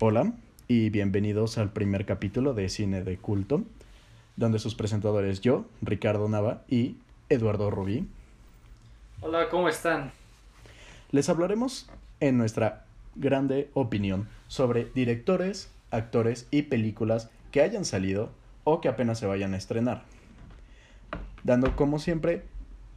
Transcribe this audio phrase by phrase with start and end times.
[0.00, 0.32] Hola
[0.66, 3.62] y bienvenidos al primer capítulo de Cine de Culto,
[4.34, 6.96] donde sus presentadores yo, Ricardo Nava y
[7.28, 8.08] Eduardo Rubí.
[9.20, 10.10] Hola, ¿cómo están?
[11.12, 11.88] Les hablaremos
[12.18, 18.30] en nuestra grande opinión sobre directores, actores y películas que hayan salido
[18.64, 20.02] o que apenas se vayan a estrenar.
[21.44, 22.42] Dando como siempre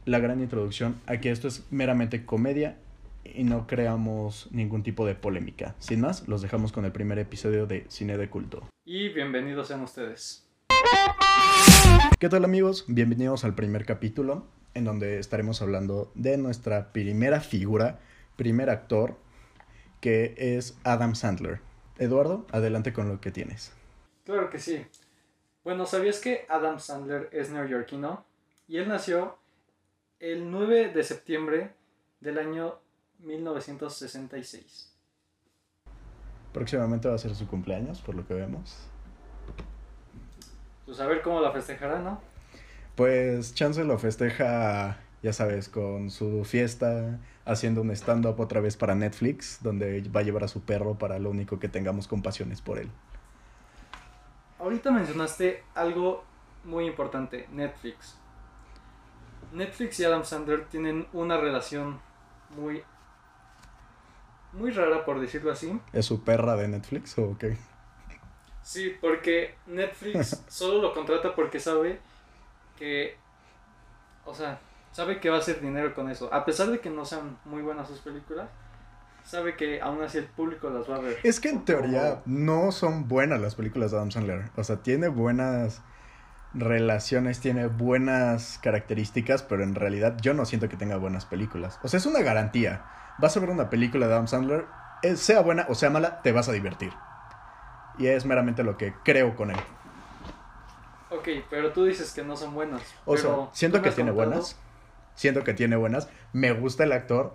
[0.04, 2.76] la gran introducción a que esto es meramente comedia
[3.34, 5.74] y no creamos ningún tipo de polémica.
[5.78, 8.68] Sin más, los dejamos con el primer episodio de Cine de Culto.
[8.84, 10.48] Y bienvenidos sean ustedes.
[12.18, 12.84] ¿Qué tal amigos?
[12.88, 18.00] Bienvenidos al primer capítulo en donde estaremos hablando de nuestra primera figura,
[18.36, 19.16] primer actor,
[20.00, 21.60] que es Adam Sandler.
[21.98, 23.72] Eduardo, adelante con lo que tienes.
[24.24, 24.86] Claro que sí.
[25.64, 28.24] Bueno, ¿sabías que Adam Sandler es neoyorquino?
[28.68, 29.38] Y él nació
[30.20, 31.72] el 9 de septiembre
[32.20, 32.78] del año
[33.18, 34.94] 1966.
[36.52, 38.76] Próximamente va a ser su cumpleaños, por lo que vemos.
[40.86, 42.20] Pues a ver cómo la festejará, ¿no?
[42.96, 48.94] Pues Chance lo festeja, ya sabes, con su fiesta, haciendo un stand-up otra vez para
[48.94, 52.78] Netflix, donde va a llevar a su perro para lo único que tengamos compasiones por
[52.78, 52.90] él.
[54.58, 56.24] Ahorita mencionaste algo
[56.64, 58.18] muy importante, Netflix.
[59.52, 62.00] Netflix y Adam Sandler tienen una relación
[62.56, 62.82] muy
[64.52, 65.80] muy rara por decirlo así.
[65.92, 67.56] ¿Es su perra de Netflix o qué?
[68.62, 72.00] Sí, porque Netflix solo lo contrata porque sabe
[72.76, 73.16] que
[74.28, 74.58] o sea,
[74.92, 77.62] sabe que va a hacer dinero con eso, a pesar de que no sean muy
[77.62, 78.48] buenas sus películas.
[79.24, 81.18] Sabe que aún así el público las va a ver.
[81.22, 84.50] Es que en teoría no son buenas las películas de Adam Sandler.
[84.56, 85.82] O sea, tiene buenas
[86.54, 91.78] relaciones, tiene buenas características, pero en realidad yo no siento que tenga buenas películas.
[91.82, 92.84] O sea, es una garantía.
[93.18, 94.66] Vas a ver una película de Adam Sandler,
[95.02, 96.92] eh, sea buena o sea mala, te vas a divertir.
[97.98, 99.56] Y es meramente lo que creo con él.
[101.10, 102.82] Ok, pero tú dices que no son buenas.
[103.04, 104.56] O sea, siento que tiene buenas.
[105.14, 106.08] Siento que tiene buenas.
[106.32, 107.34] Me gusta el actor,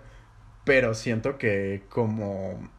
[0.64, 2.70] pero siento que como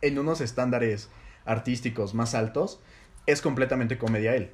[0.00, 1.10] en unos estándares
[1.44, 2.80] artísticos más altos,
[3.26, 4.52] es completamente comedia él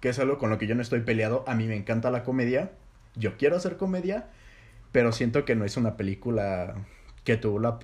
[0.00, 1.44] que es algo con lo que yo no estoy peleado.
[1.46, 2.72] A mí me encanta la comedia,
[3.16, 4.28] yo quiero hacer comedia,
[4.92, 6.74] pero siento que no es una película
[7.24, 7.78] que tú la...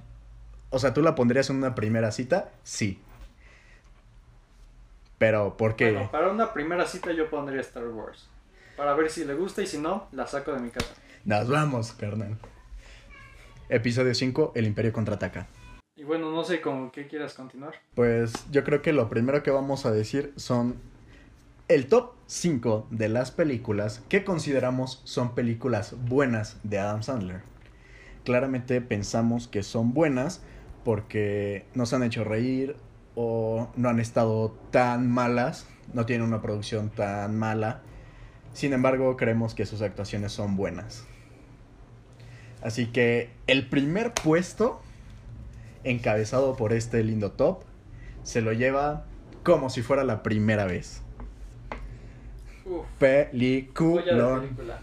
[0.70, 2.50] O sea, ¿tú la pondrías en una primera cita?
[2.62, 3.00] Sí.
[5.18, 5.92] Pero, ¿por qué?
[5.92, 8.28] Bueno, para una primera cita yo pondría Star Wars.
[8.76, 10.94] Para ver si le gusta y si no, la saco de mi casa.
[11.24, 12.36] Nos vamos, carnal.
[13.68, 15.46] Episodio 5, El Imperio contraataca.
[15.96, 17.74] Y bueno, no sé con qué quieras continuar.
[17.94, 20.74] Pues yo creo que lo primero que vamos a decir son
[21.68, 27.40] el top 5 de las películas que consideramos son películas buenas de Adam Sandler.
[28.24, 30.42] Claramente pensamos que son buenas
[30.84, 32.76] porque nos han hecho reír
[33.14, 37.80] o no han estado tan malas, no tienen una producción tan mala.
[38.52, 41.06] Sin embargo, creemos que sus actuaciones son buenas.
[42.62, 44.82] Así que el primer puesto,
[45.82, 47.62] encabezado por este lindo top,
[48.22, 49.06] se lo lleva
[49.42, 51.03] como si fuera la primera vez.
[52.98, 54.80] Película.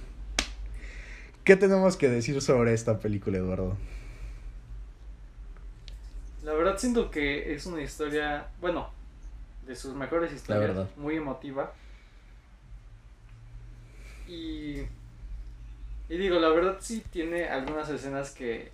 [1.43, 3.75] ¿Qué tenemos que decir sobre esta película, Eduardo?
[6.43, 8.89] La verdad siento que es una historia, bueno,
[9.65, 11.71] de sus mejores historias, muy emotiva.
[14.27, 14.81] Y,
[16.09, 18.71] y digo, la verdad sí tiene algunas escenas que,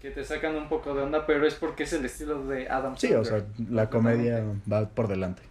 [0.00, 2.96] que te sacan un poco de onda, pero es porque es el estilo de Adam
[2.96, 5.42] Sí, o sea, la comedia va por delante.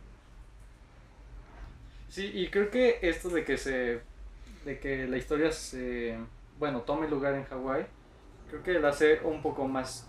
[2.09, 4.01] Sí, y creo que esto de que se.
[4.65, 6.17] de que la historia se.
[6.59, 7.85] bueno, tome lugar en Hawái,
[8.49, 10.07] creo que la hace un poco más.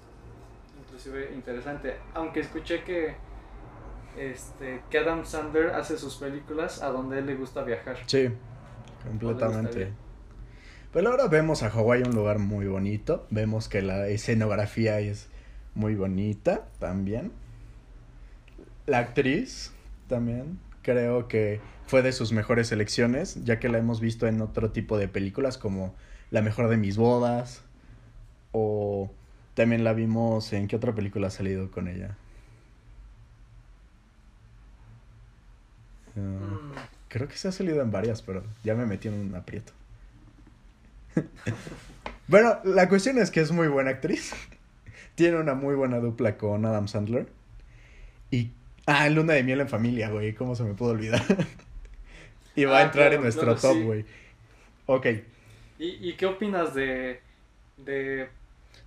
[0.81, 1.97] inclusive interesante.
[2.15, 3.17] Aunque escuché que.
[4.17, 4.83] este.
[4.91, 7.97] que Adam Sandler hace sus películas a donde él le gusta viajar.
[8.07, 8.29] Sí,
[9.05, 9.93] completamente.
[10.93, 13.27] Pero ahora vemos a Hawái un lugar muy bonito.
[13.31, 15.29] Vemos que la escenografía es
[15.75, 17.31] muy bonita también.
[18.87, 19.73] La actriz
[20.09, 24.71] también creo que fue de sus mejores elecciones, ya que la hemos visto en otro
[24.71, 25.95] tipo de películas como
[26.31, 27.63] La mejor de mis bodas
[28.53, 29.11] o
[29.55, 32.17] también la vimos en qué otra película ha salido con ella.
[36.15, 36.73] Ah, mm.
[37.09, 39.73] Creo que se ha salido en varias, pero ya me metí en un aprieto.
[42.29, 44.35] bueno, la cuestión es que es muy buena actriz.
[45.15, 47.29] Tiene una muy buena dupla con Adam Sandler.
[48.31, 48.51] Y.
[48.85, 50.35] Ah, Luna de miel en familia, güey.
[50.35, 51.23] ¿Cómo se me pudo olvidar?
[52.59, 54.05] y va a ah, entrar en nuestro top, güey.
[54.87, 55.07] Ok.
[55.79, 57.21] ¿Y, qué opinas de,
[57.77, 58.29] de...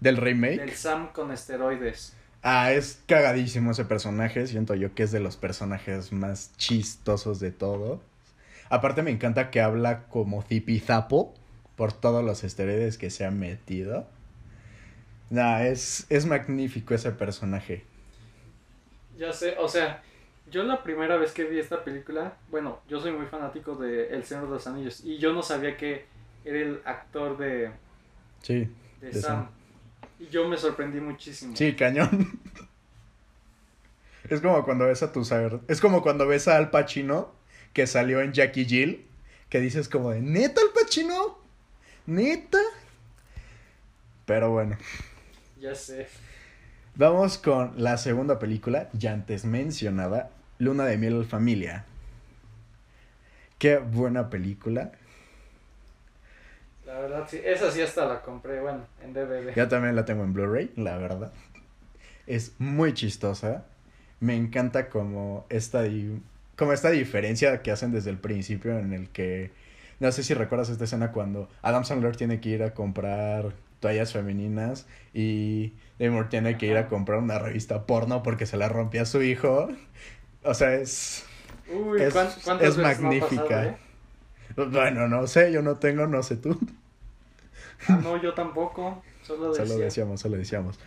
[0.02, 0.60] ¿Del remake?
[0.60, 2.14] Del Sam con esteroides.
[2.44, 4.46] Ah, es cagadísimo ese personaje.
[4.48, 8.02] Siento yo que es de los personajes más chistosos de todo.
[8.70, 11.34] Aparte me encanta que habla como zipizapo
[11.78, 14.06] por todos los esteroides que se ha metido.
[15.30, 17.86] Nah, es, es magnífico ese personaje.
[19.18, 20.04] Ya sé, o sea,
[20.50, 24.24] yo la primera vez que vi esta película, bueno, yo soy muy fanático de El
[24.24, 26.06] Señor de los Anillos y yo no sabía que
[26.44, 27.72] era el actor de,
[28.42, 28.68] Sí.
[29.00, 29.22] de de Sam.
[29.46, 29.50] Sam.
[30.20, 31.56] Y yo me sorprendí muchísimo.
[31.56, 32.40] Sí, cañón.
[34.30, 35.60] Es como cuando ves a tu saber.
[35.68, 37.34] Es como cuando ves a Al Pacino
[37.74, 39.06] que salió en Jackie Jill.
[39.50, 41.38] Que dices como de, ¿neta Al Pacino?
[42.06, 42.60] ¿Neta?
[44.26, 44.78] Pero bueno.
[45.60, 46.08] Ya sé.
[46.96, 50.30] Vamos con la segunda película, ya antes mencionada,
[50.60, 51.86] Luna de Miel Familia.
[53.58, 54.92] Qué buena película.
[56.86, 57.40] La verdad, sí.
[57.44, 59.56] Esa sí hasta la compré, bueno, en DVD.
[59.56, 61.32] Ya también la tengo en Blu-ray, la verdad.
[62.28, 63.64] Es muy chistosa.
[64.20, 65.84] Me encanta como esta,
[66.58, 69.52] como esta diferencia que hacen desde el principio en el que...
[70.02, 74.14] No sé si recuerdas esta escena cuando Adam Sandler tiene que ir a comprar toallas
[74.14, 79.04] femeninas y Damon tiene que ir a comprar una revista porno porque se la rompió
[79.04, 79.70] a su hijo.
[80.44, 81.26] O sea, es...
[81.74, 83.44] Uy, Es- ¿cuán- ¿cuántas es magnífica.
[83.44, 83.78] pasado, eh?
[84.56, 86.60] Bueno, no sé, yo no tengo, no sé tú.
[87.88, 89.04] Ah, no, yo tampoco.
[89.24, 89.66] Solo decía.
[89.66, 90.80] Solo decíamos, solo decíamos.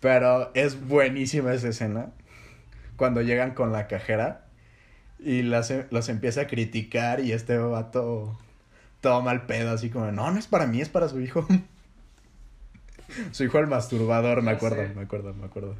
[0.00, 2.12] Pero es buenísima esa escena.
[2.96, 4.46] Cuando llegan con la cajera
[5.18, 8.38] y las, los empieza a criticar y este vato
[9.00, 11.46] todo mal pedo, así como, no, no es para mí, es para su hijo.
[13.30, 15.76] su hijo el masturbador, me acuerdo, me acuerdo, me acuerdo.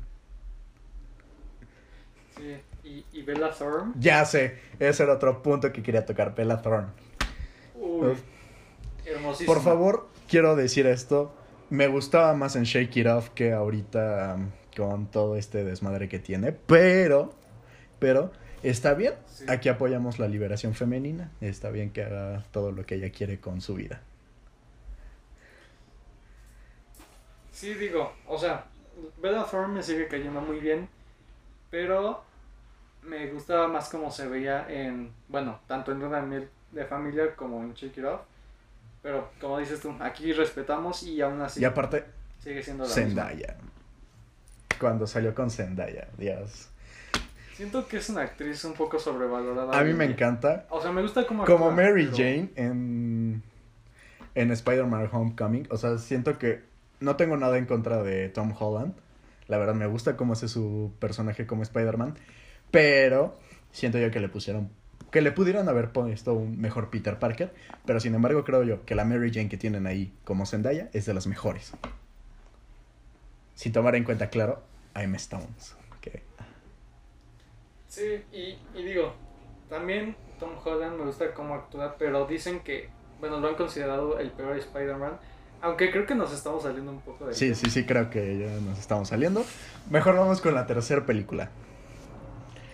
[2.37, 2.57] Sí.
[2.85, 3.93] Y, y Bella Thorne.
[3.99, 6.89] Ya sé, ese era otro punto que quería tocar, Bella Thorne.
[7.77, 8.15] Uy,
[9.07, 9.55] hermosísima.
[9.55, 11.35] Por favor, quiero decir esto.
[11.71, 16.19] Me gustaba más en Shake It Off que ahorita um, con todo este desmadre que
[16.19, 16.53] tiene.
[16.53, 17.35] Pero,
[17.99, 18.33] pero,
[18.63, 19.15] está bien.
[19.27, 19.45] Sí.
[19.49, 21.31] Aquí apoyamos la liberación femenina.
[21.41, 24.03] Está bien que haga todo lo que ella quiere con su vida.
[27.53, 28.65] Sí, digo, o sea,
[29.21, 30.89] Bella Thorne me sigue cayendo muy bien,
[31.71, 32.25] pero
[33.03, 37.37] me gustaba más como se veía en, bueno, tanto en Luna de Miel de Familia
[37.37, 38.21] como en Shake It Off.
[39.03, 42.05] Pero como dices tú, aquí respetamos y aún así Y aparte,
[42.39, 43.03] sigue siendo la misma.
[43.05, 43.57] Zendaya.
[44.81, 46.69] Cuando salió con Zendaya, Dios.
[47.55, 49.79] Siento que es una actriz un poco sobrevalorada.
[49.79, 50.67] A mí me encanta.
[50.71, 53.43] O sea, me gusta como Como actúa, Mary pero- Jane en,
[54.35, 55.67] en Spider-Man Homecoming.
[55.71, 56.63] O sea, siento que
[57.03, 58.95] no tengo nada en contra de Tom Holland.
[59.49, 62.15] La verdad, me gusta cómo hace su personaje como Spider-Man.
[62.71, 63.39] Pero
[63.73, 64.71] siento yo que le pusieron.
[65.11, 67.53] Que le pudieron haber puesto un mejor Peter Parker.
[67.85, 71.05] Pero sin embargo, creo yo que la Mary Jane que tienen ahí como Zendaya es
[71.05, 71.73] de las mejores.
[73.55, 74.63] Sin tomar en cuenta, claro,
[74.95, 75.77] a Emma Stones.
[76.01, 76.23] que-
[77.89, 79.13] Sí, y, y digo,
[79.69, 82.89] también Tom Holland me gusta cómo actúa, pero dicen que,
[83.21, 85.19] bueno, lo han considerado el peor Spider-Man,
[85.63, 87.35] aunque creo que nos estamos saliendo un poco de...
[87.35, 89.45] Sí, sí, sí, creo que ya nos estamos saliendo.
[89.89, 91.51] Mejor vamos con la tercera película.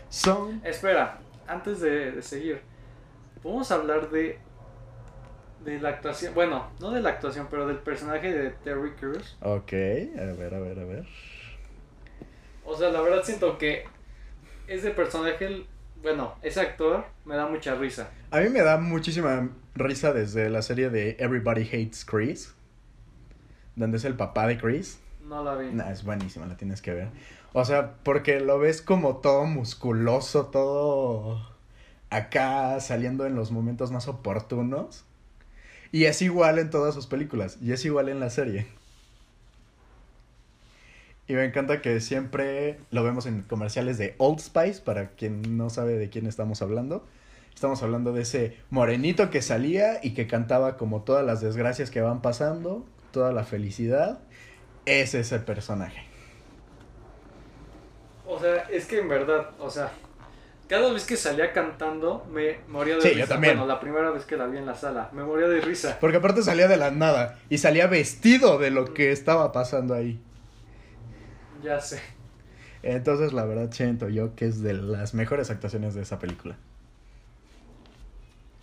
[0.08, 0.60] Son.
[0.64, 2.62] Espera, antes de, de seguir,
[3.42, 4.38] podemos hablar de,
[5.64, 9.36] de la actuación, bueno, no de la actuación, pero del personaje de Terry Crews.
[9.42, 11.06] Ok, a ver, a ver, a ver.
[12.64, 13.84] O sea, la verdad siento que
[14.66, 15.66] ese personaje,
[16.02, 18.10] bueno, ese actor me da mucha risa.
[18.30, 22.54] A mí me da muchísima risa desde la serie de Everybody Hates Chris.
[23.78, 24.98] Donde es el papá de Chris.
[25.26, 25.72] No la vi.
[25.72, 27.08] Nah, es buenísima, la tienes que ver.
[27.52, 31.40] O sea, porque lo ves como todo musculoso, todo
[32.10, 35.04] acá saliendo en los momentos más oportunos.
[35.92, 37.56] Y es igual en todas sus películas.
[37.62, 38.66] Y es igual en la serie.
[41.28, 45.68] Y me encanta que siempre lo vemos en comerciales de Old Spice, para quien no
[45.70, 47.06] sabe de quién estamos hablando.
[47.54, 52.00] Estamos hablando de ese morenito que salía y que cantaba como todas las desgracias que
[52.00, 52.86] van pasando,
[53.18, 54.20] toda la felicidad.
[54.86, 56.04] Ese es el personaje.
[58.24, 59.90] O sea, es que en verdad, o sea,
[60.68, 63.20] cada vez que salía cantando me moría de Sí, risa.
[63.20, 63.56] yo también.
[63.56, 65.98] Bueno, la primera vez que la vi en la sala, me moría de risa.
[66.00, 70.20] Porque aparte salía de la nada y salía vestido de lo que estaba pasando ahí.
[71.60, 72.00] Ya sé.
[72.84, 76.56] Entonces, la verdad, siento yo que es de las mejores actuaciones de esa película.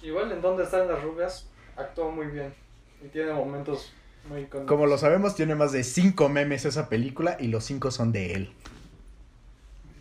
[0.02, 2.54] Igual en donde están las rubias, actuó muy bien.
[3.04, 3.92] Y tiene momentos
[4.30, 4.46] muy.
[4.66, 8.34] Como lo sabemos, tiene más de cinco memes esa película y los cinco son de
[8.34, 8.54] él.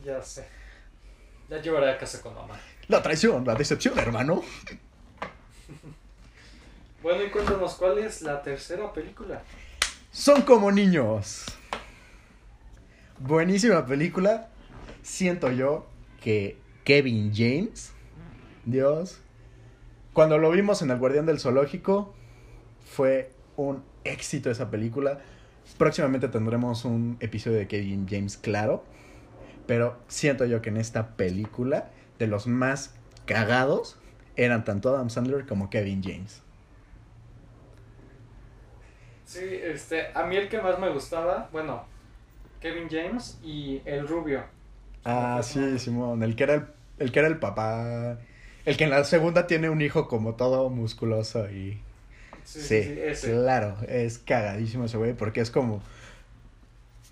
[0.04, 0.46] Ya sé.
[1.48, 2.58] Ya llevaré a casa con mamá.
[2.88, 4.42] La traición, la decepción, hermano.
[7.02, 9.42] Bueno, y cuéntanos cuál es la tercera película.
[10.10, 11.44] Son como niños.
[13.18, 14.48] buenísima película.
[15.02, 15.86] Siento yo
[16.22, 17.92] que Kevin James,
[18.64, 19.20] Dios,
[20.14, 22.14] cuando lo vimos en El Guardián del Zoológico,
[22.90, 25.18] fue un éxito esa película.
[25.78, 28.84] Próximamente tendremos un episodio de Kevin James, claro.
[29.66, 32.94] Pero siento yo que en esta película, de los más
[33.26, 33.98] cagados,
[34.36, 36.42] eran tanto Adam Sandler como Kevin James.
[39.24, 41.84] Sí, este, a mí el que más me gustaba, bueno,
[42.60, 44.44] Kevin James y el rubio.
[45.04, 46.66] Ah, sí, Simón, el que era el,
[46.98, 48.18] el que era el papá,
[48.64, 51.80] el que en la segunda tiene un hijo como todo musculoso y
[52.44, 53.32] Sí, sí, sí, sí, ese.
[53.32, 55.82] claro, es cagadísimo ese güey porque es como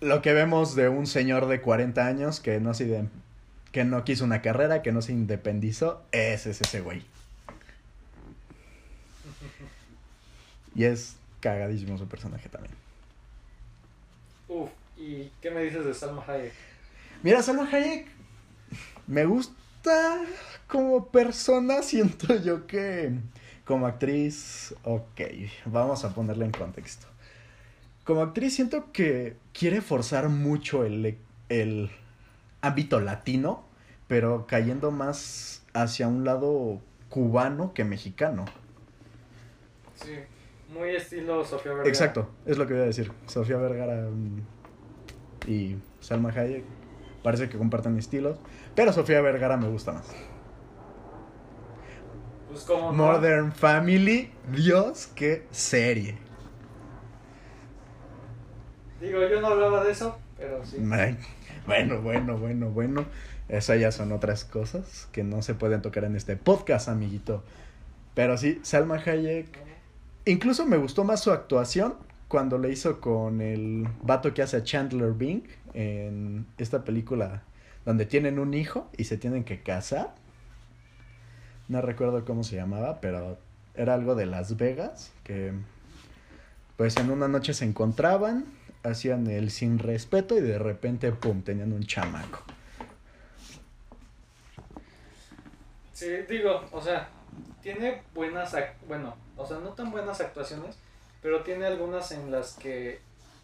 [0.00, 3.04] lo que vemos de un señor de 40 años que no se
[3.70, 7.02] que no quiso una carrera, que no se independizó, ese es ese güey.
[10.74, 12.74] Y es cagadísimo su personaje también.
[14.48, 16.54] Uf, ¿y qué me dices de Salma Hayek?
[17.22, 18.06] Mira, Salma Hayek
[19.06, 20.20] me gusta
[20.66, 23.12] como persona, siento yo que
[23.64, 25.20] como actriz, ok,
[25.66, 27.06] vamos a ponerla en contexto.
[28.04, 31.90] Como actriz siento que quiere forzar mucho el, el
[32.60, 33.64] ámbito latino,
[34.08, 38.44] pero cayendo más hacia un lado cubano que mexicano.
[39.94, 40.14] Sí,
[40.72, 41.88] muy estilo Sofía Vergara.
[41.88, 43.12] Exacto, es lo que voy a decir.
[43.26, 46.64] Sofía Vergara mm, y Salma Hayek
[47.22, 48.38] parece que comparten estilos,
[48.74, 50.12] pero Sofía Vergara me gusta más.
[52.52, 53.12] Pues como no?
[53.12, 56.18] Modern Family, Dios, qué serie.
[59.00, 60.76] Digo, yo no hablaba de eso, pero sí.
[61.66, 63.06] Bueno, bueno, bueno, bueno.
[63.48, 67.42] Esas ya son otras cosas que no se pueden tocar en este podcast, amiguito.
[68.14, 69.58] Pero sí, Salma Hayek.
[70.26, 71.94] Incluso me gustó más su actuación
[72.28, 77.44] cuando le hizo con el vato que hace a Chandler Bing en esta película
[77.86, 80.14] donde tienen un hijo y se tienen que casar.
[81.72, 83.38] No recuerdo cómo se llamaba, pero
[83.74, 85.54] era algo de Las Vegas, que
[86.76, 88.44] pues en una noche se encontraban,
[88.82, 92.42] hacían el sin respeto y de repente, ¡pum!, tenían un chamaco.
[95.94, 97.08] Sí, digo, o sea,
[97.62, 98.54] tiene buenas,
[98.86, 100.76] bueno, o sea, no tan buenas actuaciones,
[101.22, 103.00] pero tiene algunas en las que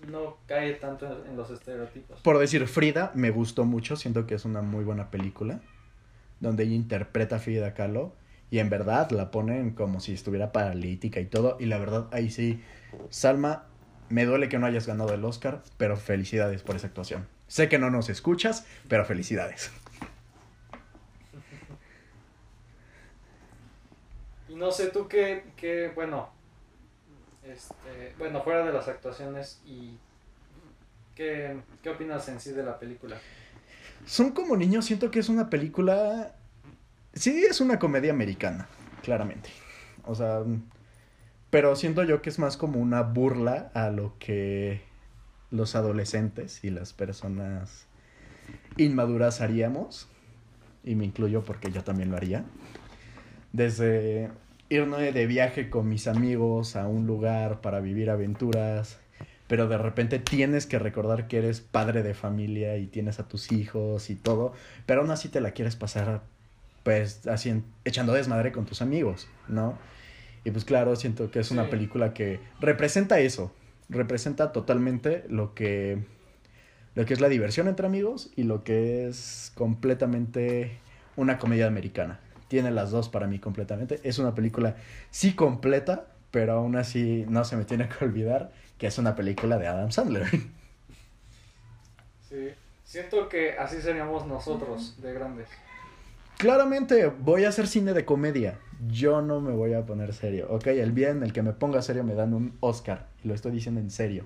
[0.06, 2.20] no cae tanto en los estereotipos.
[2.20, 5.60] Por decir, Frida me gustó mucho, siento que es una muy buena película,
[6.40, 8.17] donde ella interpreta a Frida Kahlo
[8.50, 12.30] y en verdad la ponen como si estuviera paralítica y todo, y la verdad ahí
[12.30, 12.62] sí,
[13.10, 13.66] Salma,
[14.08, 17.28] me duele que no hayas ganado el Oscar, pero felicidades por esa actuación.
[17.46, 19.70] Sé que no nos escuchas, pero felicidades.
[24.48, 26.30] Y no sé tú qué, qué bueno,
[27.44, 29.98] este, bueno, fuera de las actuaciones y
[31.14, 33.18] qué, qué opinas en sí de la película.
[34.06, 36.34] Son como niños, siento que es una película...
[37.18, 38.68] Sí, es una comedia americana,
[39.02, 39.50] claramente.
[40.04, 40.44] O sea,
[41.50, 44.82] pero siento yo que es más como una burla a lo que
[45.50, 47.88] los adolescentes y las personas
[48.76, 50.06] inmaduras haríamos.
[50.84, 52.44] Y me incluyo porque yo también lo haría.
[53.52, 54.30] Desde
[54.68, 59.00] irme de viaje con mis amigos a un lugar para vivir aventuras,
[59.48, 63.50] pero de repente tienes que recordar que eres padre de familia y tienes a tus
[63.50, 64.52] hijos y todo,
[64.86, 66.22] pero aún así te la quieres pasar
[66.88, 69.78] pues así echando desmadre con tus amigos, ¿no?
[70.42, 71.70] Y pues claro, siento que es una Sí.
[71.72, 73.52] película que representa eso,
[73.90, 75.98] representa totalmente lo que
[76.94, 80.78] lo que es la diversión entre amigos y lo que es completamente
[81.14, 82.20] una comedia americana.
[82.48, 84.00] Tiene las dos para mí completamente.
[84.02, 84.76] Es una película
[85.10, 89.58] sí completa, pero aún así no se me tiene que olvidar que es una película
[89.58, 90.26] de Adam Sandler.
[92.26, 92.48] Sí,
[92.82, 95.48] siento que así seríamos nosotros de grandes.
[96.38, 98.60] Claramente voy a hacer cine de comedia.
[98.86, 100.46] Yo no me voy a poner serio.
[100.50, 103.08] Ok, el día en el que me ponga serio me dan un Oscar.
[103.24, 104.24] Y lo estoy diciendo en serio.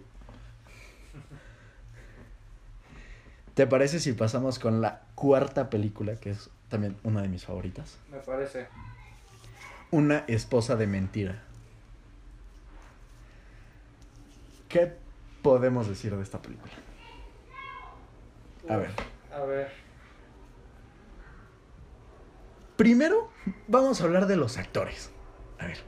[3.54, 7.96] ¿Te parece si pasamos con la cuarta película, que es también una de mis favoritas?
[8.10, 8.66] Me parece.
[9.90, 11.42] Una esposa de mentira.
[14.68, 14.92] ¿Qué
[15.42, 16.72] podemos decir de esta película?
[18.68, 18.90] A ver.
[19.34, 19.81] A ver.
[22.82, 23.28] Primero,
[23.68, 25.12] vamos a hablar de los actores.
[25.60, 25.78] A ver.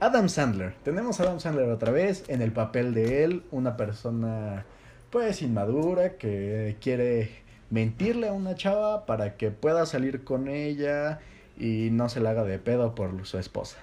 [0.00, 0.74] Adam Sandler.
[0.84, 4.66] Tenemos a Adam Sandler otra vez en el papel de él, una persona
[5.08, 7.30] pues inmadura que quiere
[7.70, 11.20] mentirle a una chava para que pueda salir con ella
[11.58, 13.78] y no se la haga de pedo por su esposa.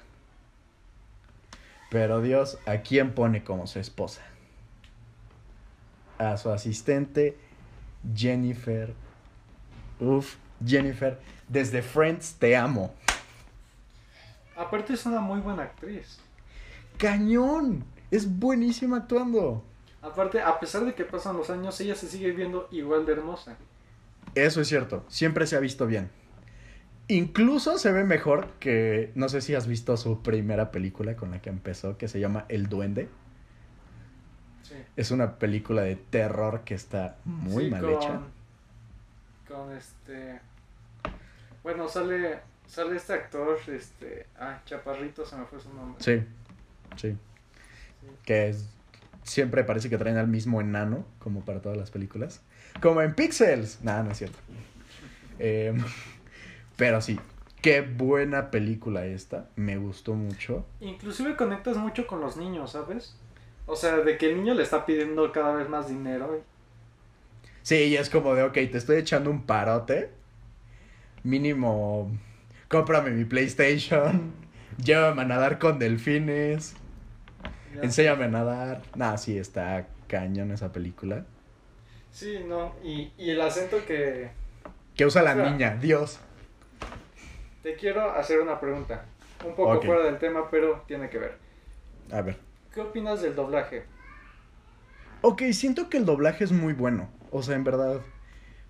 [1.90, 4.22] Pero Dios, ¿a quién pone como su esposa?
[6.20, 7.36] A su asistente
[8.16, 8.94] Jennifer.
[10.00, 12.94] Uf, Jennifer, desde Friends te amo.
[14.56, 16.20] Aparte es una muy buena actriz.
[16.98, 17.84] Cañón.
[18.12, 19.64] Es buenísima actuando.
[20.02, 23.56] Aparte, a pesar de que pasan los años, ella se sigue viendo igual de hermosa.
[24.36, 25.04] Eso es cierto.
[25.08, 26.10] Siempre se ha visto bien.
[27.08, 31.42] Incluso se ve mejor que, no sé si has visto su primera película con la
[31.42, 33.10] que empezó, que se llama El Duende.
[34.62, 34.76] Sí.
[34.96, 38.20] Es una película de terror que está muy Sí, mal con- hecha.
[39.54, 40.40] Con este.
[41.62, 42.40] Bueno, sale.
[42.66, 44.26] Sale este actor, este.
[44.40, 46.04] Ah, Chaparrito, se me fue su nombre.
[46.04, 46.24] Sí,
[46.96, 47.16] sí.
[48.26, 48.68] Que es,
[49.22, 52.42] siempre parece que traen al mismo enano, como para todas las películas.
[52.82, 53.84] Como en Pixels.
[53.84, 54.40] Nada, no es cierto.
[55.38, 55.84] Em,
[56.76, 57.20] pero sí,
[57.62, 59.50] qué buena película esta.
[59.56, 60.66] Me gustó mucho.
[60.80, 63.16] Inclusive conectas mucho con los niños, ¿sabes?
[63.68, 66.42] O sea, de que el niño le está pidiendo cada vez más dinero.
[67.64, 70.10] Sí, y es como de, ok, te estoy echando un parote.
[71.24, 72.12] Mínimo,
[72.68, 74.34] cómprame mi PlayStation.
[74.84, 76.76] Llévame a nadar con delfines.
[77.82, 78.82] Enséñame a nadar.
[78.96, 81.26] Nah, sí, está cañón esa película.
[82.12, 82.76] Sí, no.
[82.84, 84.30] Y, y el acento que.
[84.96, 86.20] Que usa la niña, Dios.
[87.64, 89.06] Te quiero hacer una pregunta.
[89.46, 91.38] Un poco fuera del tema, pero tiene que ver.
[92.12, 92.38] A ver.
[92.74, 93.86] ¿Qué opinas del doblaje?
[95.22, 97.10] Ok, siento que el doblaje es muy bueno.
[97.34, 98.00] O sea, en verdad,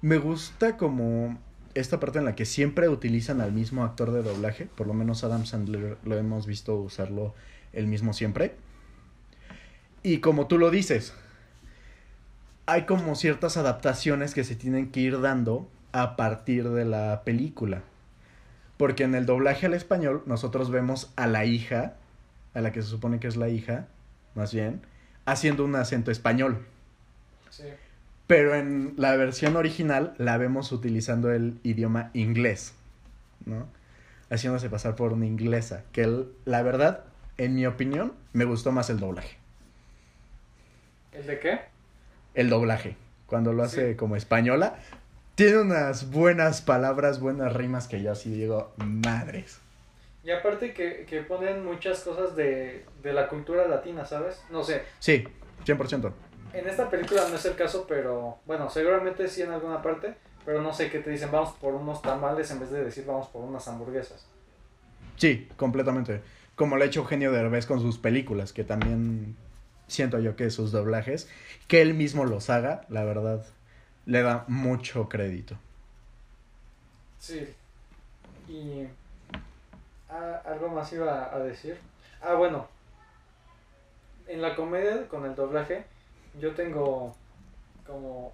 [0.02, 1.38] me gusta como
[1.74, 4.68] esta parte en la que siempre utilizan al mismo actor de doblaje.
[4.68, 7.36] Por lo menos Adam Sandler lo hemos visto usarlo
[7.74, 8.56] el mismo siempre.
[10.02, 11.14] Y como tú lo dices,
[12.66, 17.82] hay como ciertas adaptaciones que se tienen que ir dando a partir de la película.
[18.78, 21.96] Porque en el doblaje al español nosotros vemos a la hija,
[22.54, 23.88] a la que se supone que es la hija,
[24.36, 24.82] más bien,
[25.26, 26.66] haciendo un acento español.
[27.50, 27.66] Sí.
[28.28, 32.74] Pero en la versión original la vemos utilizando el idioma inglés,
[33.46, 33.68] ¿no?
[34.30, 35.84] Haciéndose pasar por una inglesa.
[35.92, 37.04] Que el- la verdad,
[37.38, 39.38] en mi opinión, me gustó más el doblaje.
[41.12, 41.60] ¿El de qué?
[42.34, 42.96] El doblaje.
[43.28, 43.96] Cuando lo hace Sí.
[43.98, 44.76] como española,
[45.36, 49.60] tiene unas buenas palabras, buenas rimas que yo así digo, madres.
[50.24, 54.42] Y aparte que, que ponen muchas cosas de, de la cultura latina, ¿sabes?
[54.50, 55.26] No sé, Sí,
[55.66, 56.14] 100%.
[56.54, 60.62] En esta película no es el caso, pero bueno, seguramente sí en alguna parte, pero
[60.62, 63.44] no sé qué te dicen, vamos por unos tamales en vez de decir vamos por
[63.44, 64.26] unas hamburguesas.
[65.18, 66.22] Sí, completamente.
[66.56, 69.36] Como lo ha hecho Eugenio Derbez con sus películas, que también
[69.88, 71.28] siento yo que sus doblajes,
[71.68, 73.46] que él mismo los haga, la verdad,
[74.06, 75.56] le da mucho crédito.
[77.20, 77.54] Sí.
[78.48, 78.86] Y
[80.10, 81.78] ah, algo más iba a decir.
[82.22, 82.68] Ah, bueno.
[84.28, 85.86] En la comedia con el doblaje,
[86.40, 87.16] yo tengo
[87.86, 88.32] como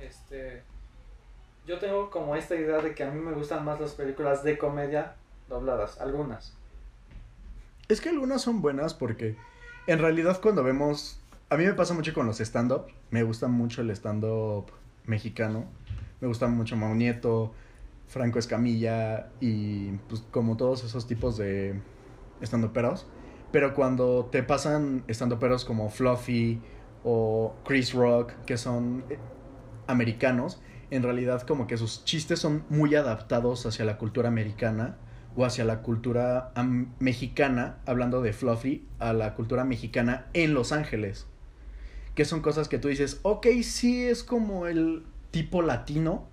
[0.00, 0.62] este
[1.66, 4.58] yo tengo como esta idea de que a mí me gustan más las películas de
[4.58, 5.14] comedia
[5.48, 6.54] dobladas, algunas.
[7.88, 9.36] Es que algunas son buenas porque
[9.86, 13.82] en realidad cuando vemos, a mí me pasa mucho con los stand-up, me gusta mucho
[13.82, 14.72] el stand-up
[15.04, 15.66] mexicano,
[16.20, 17.52] me gusta mucho Mau Nieto,
[18.08, 21.80] Franco Escamilla y pues como todos esos tipos de
[22.40, 23.06] stand-uperos,
[23.52, 26.60] pero cuando te pasan stand-uperos como Fluffy
[27.04, 29.18] o Chris Rock, que son eh,
[29.86, 30.60] americanos,
[30.90, 34.96] en realidad como que sus chistes son muy adaptados hacia la cultura americana
[35.36, 36.52] o hacia la cultura
[36.98, 41.26] mexicana, hablando de Fluffy, a la cultura mexicana en Los Ángeles.
[42.14, 46.28] Que son cosas que tú dices, ok, sí es como el tipo latino,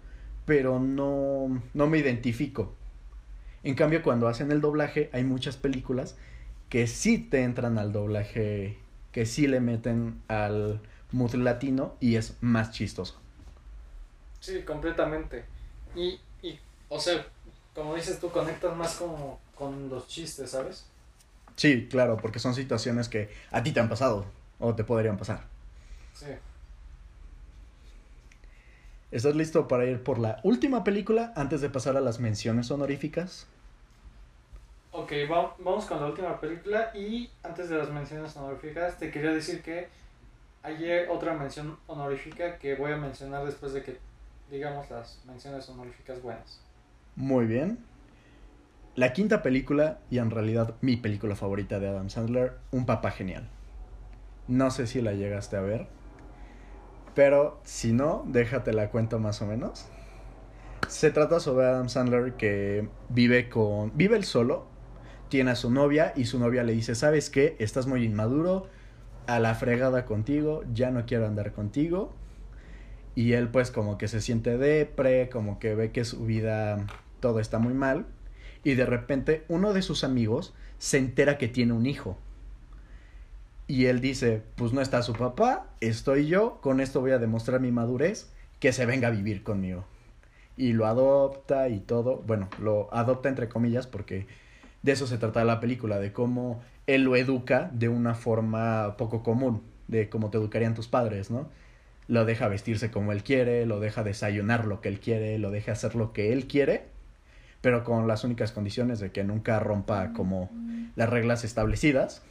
[0.45, 2.75] pero no, no me identifico.
[3.63, 6.17] En cambio, cuando hacen el doblaje, hay muchas películas
[6.69, 8.77] que sí te entran al doblaje,
[9.12, 10.80] que sí le meten al
[11.12, 13.19] mood latino y es más chistoso.
[14.39, 15.45] Sí, completamente.
[15.95, 17.26] Y, y o sea,
[17.74, 20.86] como dices tú, conectas más como con los chistes, ¿sabes?
[21.56, 24.26] Sí, claro, porque son situaciones que a ti te han pasado
[24.60, 25.43] o te podrían pasar.
[26.13, 26.28] Sí.
[29.12, 33.48] ¿Estás listo para ir por la última película antes de pasar a las menciones honoríficas?
[34.91, 39.32] Ok, va- vamos con la última película y antes de las menciones honoríficas te quería
[39.32, 39.88] decir que
[40.63, 43.97] hay otra mención honorífica que voy a mencionar después de que
[44.49, 46.60] digamos las menciones honoríficas buenas.
[47.15, 47.78] Muy bien.
[48.95, 53.47] La quinta película, y en realidad mi película favorita de Adam Sandler, Un papá genial.
[54.47, 55.88] No sé si la llegaste a ver,
[57.13, 59.88] pero si no, déjate la cuento más o menos.
[60.88, 64.65] Se trata sobre Adam Sandler que vive con vive él solo,
[65.29, 67.55] tiene a su novia y su novia le dice, "¿Sabes qué?
[67.59, 68.67] Estás muy inmaduro,
[69.27, 72.13] a la fregada contigo, ya no quiero andar contigo."
[73.15, 76.85] Y él pues como que se siente depre, como que ve que su vida
[77.19, 78.05] todo está muy mal.
[78.63, 82.17] Y de repente uno de sus amigos se entera que tiene un hijo.
[83.67, 87.59] Y él dice, pues no está su papá, estoy yo, con esto voy a demostrar
[87.59, 89.85] mi madurez, que se venga a vivir conmigo.
[90.57, 94.25] Y lo adopta y todo, bueno, lo adopta entre comillas porque
[94.81, 99.23] de eso se trata la película, de cómo él lo educa de una forma poco
[99.23, 101.49] común, de cómo te educarían tus padres, ¿no?
[102.07, 105.73] Lo deja vestirse como él quiere, lo deja desayunar lo que él quiere, lo deja
[105.73, 106.85] hacer lo que él quiere,
[107.61, 110.49] pero con las únicas condiciones de que nunca rompa como
[110.95, 112.23] las reglas establecidas.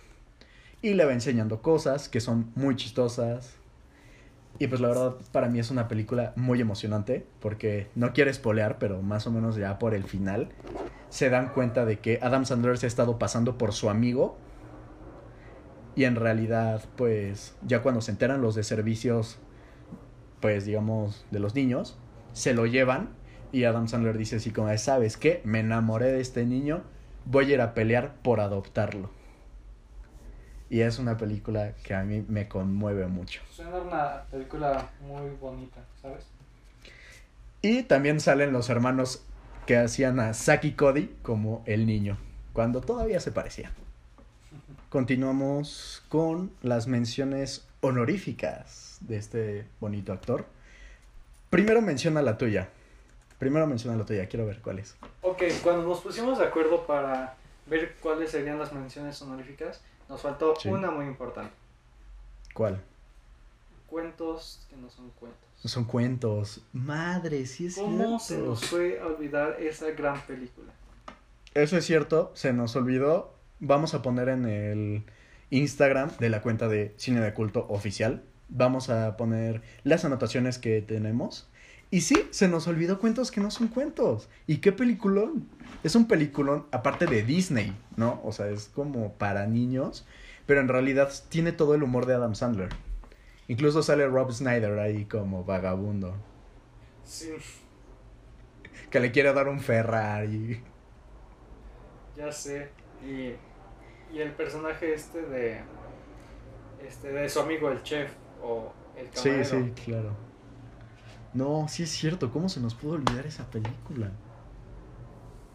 [0.81, 3.57] Y le va enseñando cosas que son muy chistosas.
[4.59, 8.79] Y pues la verdad para mí es una película muy emocionante porque no quiere espolear,
[8.79, 10.49] pero más o menos ya por el final
[11.11, 14.37] se dan cuenta de que Adam Sandler se ha estado pasando por su amigo.
[15.95, 19.39] Y en realidad, pues, ya cuando se enteran los de servicios,
[20.41, 21.99] pues, digamos, de los niños,
[22.33, 23.11] se lo llevan.
[23.51, 25.41] Y Adam Sandler dice así como, ¿sabes qué?
[25.45, 26.83] Me enamoré de este niño,
[27.25, 29.11] voy a ir a pelear por adoptarlo.
[30.71, 33.41] Y es una película que a mí me conmueve mucho.
[33.51, 36.27] Suena una película muy bonita, ¿sabes?
[37.63, 39.25] Y también salen los hermanos
[39.69, 42.17] que hacían a Saki Cody como el niño,
[42.55, 43.71] cuando todavía se parecía.
[44.89, 50.47] Continuamos con las menciones honoríficas de este bonito actor.
[51.51, 52.71] Primero menciona la tuya.
[53.39, 54.97] Primero menciona la tuya, quiero ver cuál es.
[55.21, 60.55] Ok, cuando nos pusimos de acuerdo para ver cuáles serían las menciones honoríficas, nos faltó
[60.59, 60.71] Sí.
[60.71, 61.53] una muy importante.
[62.55, 62.81] ¿Cuál?
[63.87, 65.48] Cuentos que no son cuentos.
[65.65, 66.63] Son cuentos.
[66.73, 68.47] Madre, sí es ¿Cómo se cierto.
[68.51, 70.73] nos fue a olvidar esa gran película?
[71.55, 73.35] Eso es cierto, se nos olvidó.
[73.61, 75.03] Vamos a poner en el
[75.51, 78.23] Instagram de la cuenta de Cine de Culto Oficial.
[78.49, 81.49] Vamos a poner las anotaciones que tenemos.
[81.91, 84.29] Y sí, se nos olvidó cuentos que no son cuentos.
[84.47, 85.49] ¿Y qué peliculón?
[85.83, 88.21] Es un peliculón aparte de Disney, ¿no?
[88.25, 90.07] O sea, es como para niños,
[90.47, 92.69] pero en realidad tiene todo el humor de Adam Sandler.
[93.49, 96.15] Incluso sale Rob Snyder ahí como vagabundo,
[97.03, 97.31] Sí,
[98.91, 100.63] que le quiere dar un Ferrari.
[102.17, 102.71] ya sé.
[103.03, 103.35] Y,
[104.15, 105.61] y el personaje este de.
[106.87, 109.45] Este, de su amigo el chef o el Sí, camarero.
[109.45, 110.17] sí, claro.
[111.33, 114.11] No, sí es cierto, ¿cómo se nos pudo olvidar esa película?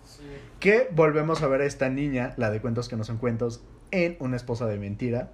[0.04, 0.24] Sí.
[0.60, 4.18] Que volvemos a ver a esta niña, la de cuentos que no son cuentos, en
[4.20, 5.32] Una esposa de mentira,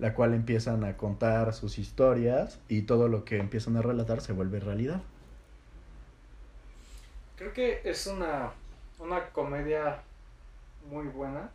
[0.00, 4.32] la cual empiezan a contar sus historias y todo lo que empiezan a relatar se
[4.32, 5.02] vuelve realidad.
[7.36, 8.50] Creo que es una,
[8.98, 10.02] una comedia
[10.90, 11.50] muy buena.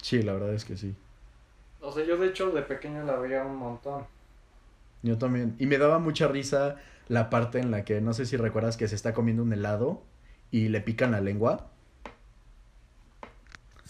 [0.00, 0.94] Sí, la verdad es que sí.
[1.80, 4.06] O sea, yo de hecho de pequeño la veía un montón.
[5.02, 5.56] Yo también.
[5.58, 6.76] Y me daba mucha risa
[7.08, 10.02] la parte en la que, no sé si recuerdas que se está comiendo un helado
[10.52, 11.68] y le pican la lengua.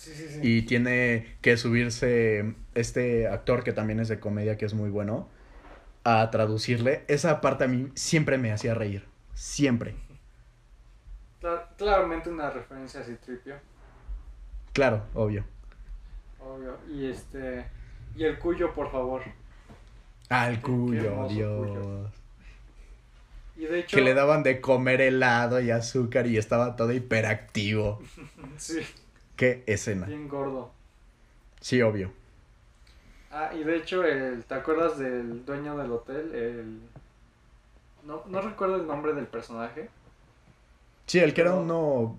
[0.00, 0.40] Sí, sí, sí.
[0.42, 5.28] Y tiene que subirse este actor que también es de comedia, que es muy bueno,
[6.04, 7.04] a traducirle.
[7.06, 9.04] Esa parte a mí siempre me hacía reír.
[9.34, 9.94] Siempre.
[11.42, 13.56] Cla- claramente una referencia a Citripio,
[14.72, 15.44] Claro, obvio.
[16.38, 16.78] obvio.
[16.90, 17.66] Y este.
[18.16, 19.22] Y el cuyo, por favor.
[20.30, 21.66] Al Qué cuyo, Dios.
[21.68, 22.10] cuyo.
[23.58, 23.96] Y de hecho.
[23.98, 28.00] Que le daban de comer helado y azúcar y estaba todo hiperactivo.
[28.56, 28.80] Sí,
[29.40, 30.04] Qué escena.
[30.06, 30.70] bien gordo.
[31.62, 32.12] Sí, obvio.
[33.30, 36.34] Ah, y de hecho, el, ¿te acuerdas del dueño del hotel?
[36.34, 36.80] El.
[38.04, 39.88] No, no recuerdo el nombre del personaje.
[41.06, 42.18] Sí, el que era Pero- uno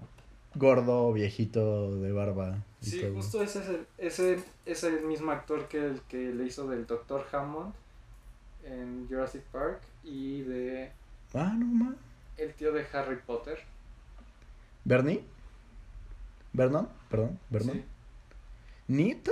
[0.56, 2.58] gordo, viejito, de barba.
[2.82, 3.14] Sí, todo.
[3.14, 6.88] justo ese es el, ese es el mismo actor que el que le hizo del
[6.88, 7.24] Dr.
[7.32, 7.74] Hammond
[8.66, 10.92] en Jurassic Park y de
[11.36, 11.96] Ah, no más.
[12.38, 13.60] el tío de Harry Potter.
[14.84, 15.24] ¿Bernie?
[16.54, 16.90] ¿Vernon?
[17.10, 17.78] Perdón, ¿Vernon?
[17.78, 17.86] Sí.
[18.88, 19.32] ¿Nita?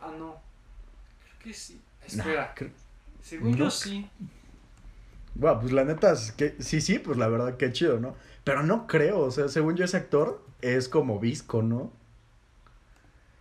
[0.00, 0.36] Ah, no.
[1.22, 1.80] Creo que sí.
[2.14, 2.54] Nah, Espera.
[3.22, 4.08] Según yo sí.
[5.34, 8.14] Bueno, pues la neta es que sí, sí, pues la verdad que chido, ¿no?
[8.44, 11.92] Pero no creo, o sea, según yo ese actor es como visco, ¿no?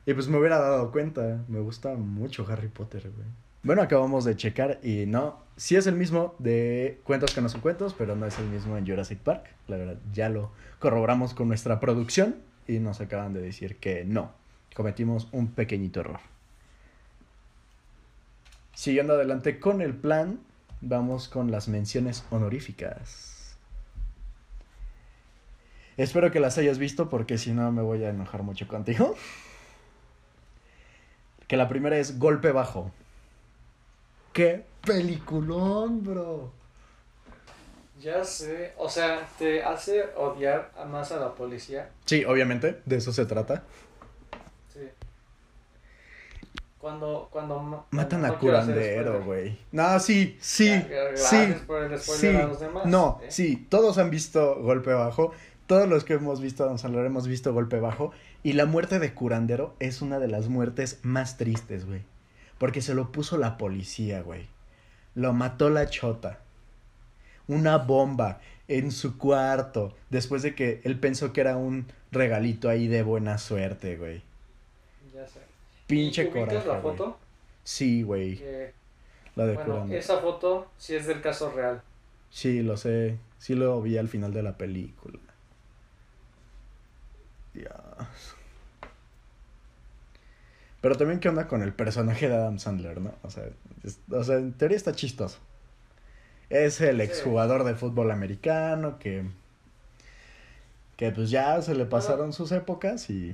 [0.05, 3.27] Y pues me hubiera dado cuenta, me gusta mucho Harry Potter, güey.
[3.61, 7.61] Bueno, acabamos de checar y no, sí es el mismo de Cuentos que no son
[7.61, 9.45] cuentos, pero no es el mismo en Jurassic Park.
[9.67, 12.37] La verdad, ya lo corroboramos con nuestra producción
[12.69, 14.31] y nos acaban de decir que no,
[14.75, 16.19] cometimos un pequeñito error.
[18.75, 20.39] Siguiendo adelante con el plan,
[20.79, 23.57] vamos con las menciones honoríficas.
[25.97, 29.15] Espero que las hayas visto porque si no me voy a enojar mucho contigo.
[31.47, 32.91] Que la primera es Golpe Bajo.
[34.31, 36.58] ¡Qué peliculón, bro!
[37.99, 41.89] Ya sé, o sea, te hace odiar más a la policía.
[42.05, 43.63] Sí, obviamente, de eso se trata.
[44.73, 44.79] Sí.
[46.77, 49.57] Cuando, cuando ma- Matan a no curandero, güey.
[49.73, 52.27] No, sí, sí, Ya, sí, por el sí.
[52.27, 53.27] a los demás, No, ¿eh?
[53.31, 55.33] sí, todos han visto Golpe Bajo.
[55.67, 58.11] Todos los que hemos visto a Don Salvador hemos visto Golpe Bajo.
[58.43, 62.03] Y la muerte de curandero es una de las muertes más tristes, güey.
[62.57, 64.47] Porque se lo puso la policía, güey.
[65.15, 66.39] Lo mató la chota.
[67.49, 69.93] Una bomba en su cuarto.
[70.09, 74.21] Después de que él pensó que era un regalito ahí de buena suerte, güey.
[75.13, 75.39] Ya sé.
[75.87, 76.67] Pinche ¿Y ubicas coraje.
[76.67, 76.95] la güey.
[76.95, 77.17] foto?
[77.65, 78.37] Sí, güey.
[78.37, 78.71] Que,
[79.35, 81.81] La de bueno, esa foto sí es del caso real.
[82.29, 83.17] Sí, lo sé.
[83.39, 85.19] Sí lo vi al final de la película.
[87.53, 87.73] Dios.
[90.81, 93.13] Pero también, ¿qué onda con el personaje de Adam Sandler, no?
[93.23, 93.43] O sea,
[93.83, 95.37] es- o sea en teoría está chistoso.
[96.49, 99.25] Es el exjugador de fútbol americano que.
[100.97, 103.33] Que pues ya se le pasaron sus épocas y.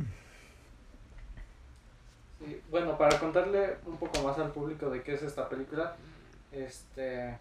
[2.40, 5.96] Sí, bueno, para contarle un poco más al público de qué es esta película,
[6.52, 7.38] este,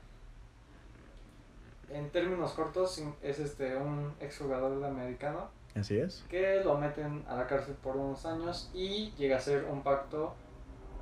[1.90, 6.24] en términos cortos, es este un exjugador de americano Así es.
[6.30, 10.34] que lo meten a la cárcel por unos años y llega a ser un pacto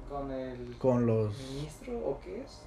[0.09, 1.39] con el Con los.
[1.39, 2.63] ministro o qué es?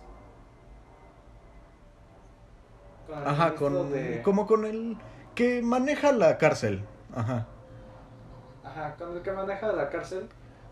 [3.08, 3.92] Con el Ajá, con.
[3.92, 4.98] de- Como con el.
[5.36, 6.84] Que maneja la cárcel.
[7.14, 7.48] Ajá.
[8.64, 10.28] Ajá, con el que maneja la cárcel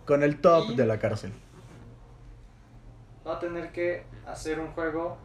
[0.05, 1.31] Con el top Y- de la cárcel.
[3.25, 5.17] va a tener que hacer un juego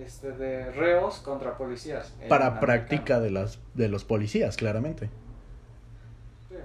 [0.00, 2.14] este de reos contra policías.
[2.28, 2.60] Para americano.
[2.60, 5.10] práctica de, las, de los policías, claramente.
[6.48, 6.56] Sí.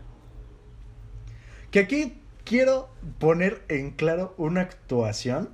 [1.72, 5.50] Que aquí quiero poner en claro una actuación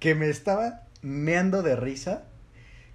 [0.00, 2.24] que me estaba meando de risa.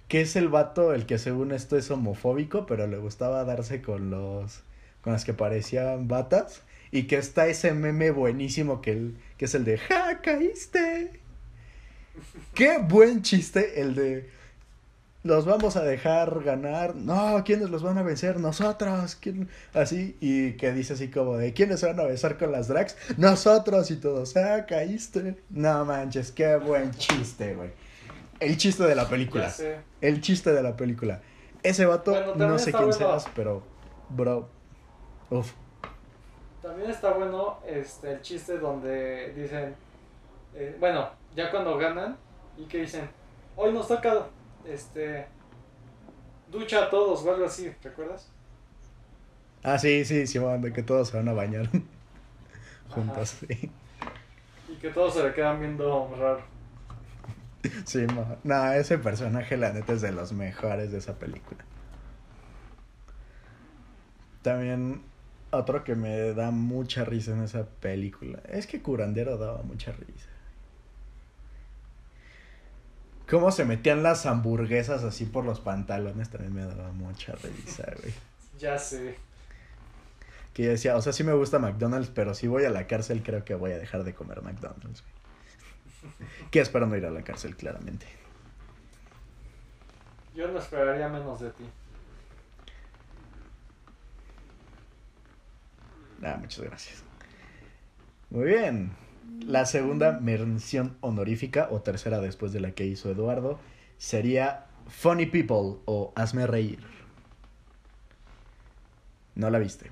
[0.08, 4.10] Que es el vato el que según esto es homofóbico, pero le gustaba darse con
[4.10, 4.62] los.
[5.02, 6.62] con las que parecían batas.
[6.90, 11.20] Y que está ese meme buenísimo que, el, que es el de ¡Ja, caíste!
[12.54, 14.38] Qué buen chiste el de
[15.24, 16.94] los vamos a dejar ganar.
[16.94, 18.38] No, ¿quiénes los van a vencer?
[18.38, 19.16] Nosotros.
[19.16, 19.48] ¿Quién?
[19.74, 22.96] Así, y que dice así como de ¿quiénes se van a besar con las drags?
[23.16, 24.36] Nosotros y todos.
[24.36, 25.36] Ah, caíste.
[25.50, 27.70] No manches, qué buen chiste, güey.
[28.40, 29.52] El chiste de la película.
[30.00, 31.20] El chiste de la película.
[31.62, 32.92] Ese vato, Bueno, no sé quién bueno.
[32.92, 33.62] seas, pero.
[34.10, 34.48] Bro.
[35.30, 35.52] Uf.
[36.62, 39.74] También está bueno este el chiste donde dicen,
[40.54, 42.16] eh, bueno, ya cuando ganan
[42.56, 43.08] y que dicen,
[43.56, 44.26] hoy nos toca,
[44.66, 45.26] este,
[46.50, 48.30] ducha a todos o algo así, ¿recuerdas?
[49.62, 51.68] Ah, sí, sí, Simón, de que todos se van a bañar.
[52.90, 53.70] Juntos, sí.
[54.68, 56.40] Y que todos se le quedan viendo raro.
[57.84, 58.06] Sí,
[58.44, 61.64] no, ese personaje la neta es de los mejores de esa película.
[64.42, 65.02] También
[65.50, 68.40] otro que me da mucha risa en esa película.
[68.48, 70.28] Es que Curandero daba mucha risa.
[73.28, 78.14] Cómo se metían las hamburguesas así por los pantalones también me daba mucha risa, güey.
[78.58, 79.14] Ya sé.
[80.52, 83.22] Que yo decía, o sea, sí me gusta McDonald's, pero si voy a la cárcel
[83.22, 85.17] creo que voy a dejar de comer McDonald's, güey.
[86.50, 88.06] Que espero no ir a la cárcel, claramente.
[90.34, 91.64] Yo no esperaría menos de ti.
[96.22, 97.02] Ah, muchas gracias.
[98.30, 98.92] Muy bien.
[99.40, 103.58] La segunda mención honorífica, o tercera después de la que hizo Eduardo,
[103.98, 106.80] sería Funny People o Hazme Reír.
[109.34, 109.90] No la viste.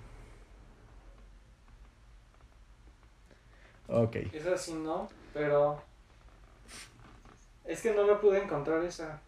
[3.89, 4.17] Ok.
[4.33, 5.83] Esa sí no, pero...
[7.67, 9.21] Es que no la pude encontrar esa.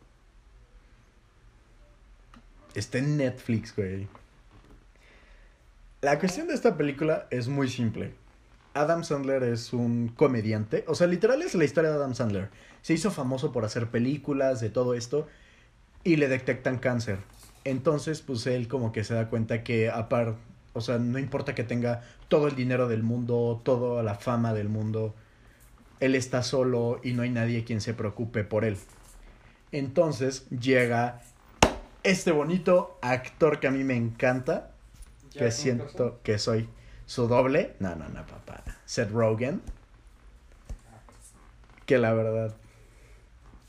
[2.75, 4.07] Está en Netflix, güey.
[6.01, 8.15] La cuestión de esta película es muy simple.
[8.75, 10.85] Adam Sandler es un comediante.
[10.87, 12.51] O sea, literal es la historia de Adam Sandler.
[12.83, 15.27] Se hizo famoso por hacer películas, de todo esto.
[16.05, 17.19] Y le detectan cáncer.
[17.65, 20.39] Entonces, pues él como que se da cuenta que aparte...
[20.75, 24.69] O sea, no importa que tenga todo el dinero del mundo, toda la fama del
[24.69, 25.17] mundo.
[26.01, 28.77] Él está solo y no hay nadie quien se preocupe por él.
[29.73, 31.21] Entonces llega
[32.03, 34.71] este bonito actor que a mí me encanta,
[35.33, 36.69] que siento que soy
[37.07, 37.75] su doble.
[37.81, 38.63] No, no, no, papá.
[38.85, 39.61] Seth Rogen.
[41.87, 42.55] Que la verdad,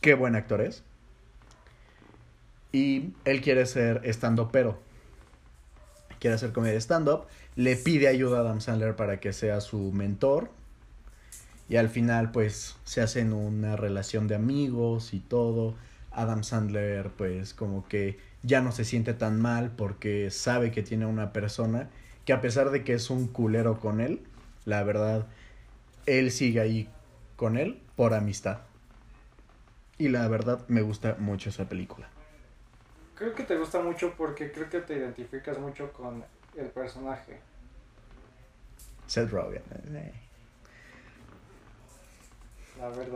[0.02, 0.84] qué buen actor es.
[2.72, 4.80] Y él quiere ser estando pero.
[6.20, 7.28] Quiere hacer comedia de stand-up.
[7.56, 10.52] Le pide ayuda a Adam Sandler para que sea su mentor.
[11.70, 15.76] Y al final, pues, se hacen una relación de amigos y todo.
[16.12, 21.06] Adam Sandler pues como que ya no se siente tan mal porque sabe que tiene
[21.06, 21.90] una persona
[22.26, 24.22] que a pesar de que es un culero con él,
[24.66, 25.28] la verdad,
[26.06, 26.90] él sigue ahí
[27.36, 28.60] con él por amistad.
[29.98, 32.08] Y la verdad me gusta mucho esa película.
[33.16, 36.24] Creo que te gusta mucho porque creo que te identificas mucho con
[36.56, 37.40] el personaje.
[39.08, 39.64] Seth Rogen.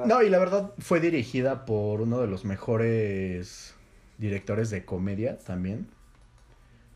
[0.05, 3.75] No, y la verdad fue dirigida por uno de los mejores
[4.17, 5.87] directores de comedia también.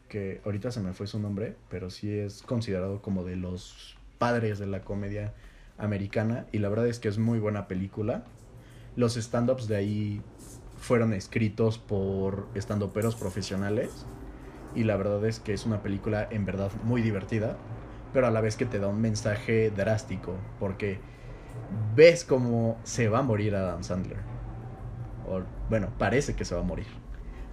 [0.09, 4.59] Que ahorita se me fue su nombre, pero sí es considerado como de los padres
[4.59, 5.33] de la comedia
[5.77, 6.45] americana.
[6.51, 8.23] Y la verdad es que es muy buena película.
[8.95, 10.21] Los stand-ups de ahí
[10.79, 14.05] fueron escritos por stand-uperos profesionales.
[14.75, 17.57] Y la verdad es que es una película en verdad muy divertida.
[18.13, 20.35] Pero a la vez que te da un mensaje drástico.
[20.59, 20.99] Porque
[21.95, 24.19] ves cómo se va a morir Adam Sandler.
[25.27, 26.87] O, bueno, parece que se va a morir.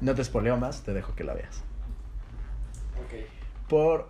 [0.01, 1.63] No te espoleo más, te dejo que la veas.
[3.05, 3.69] Ok.
[3.69, 4.09] Por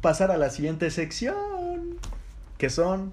[0.00, 1.98] pasar a la siguiente sección,
[2.58, 3.12] que son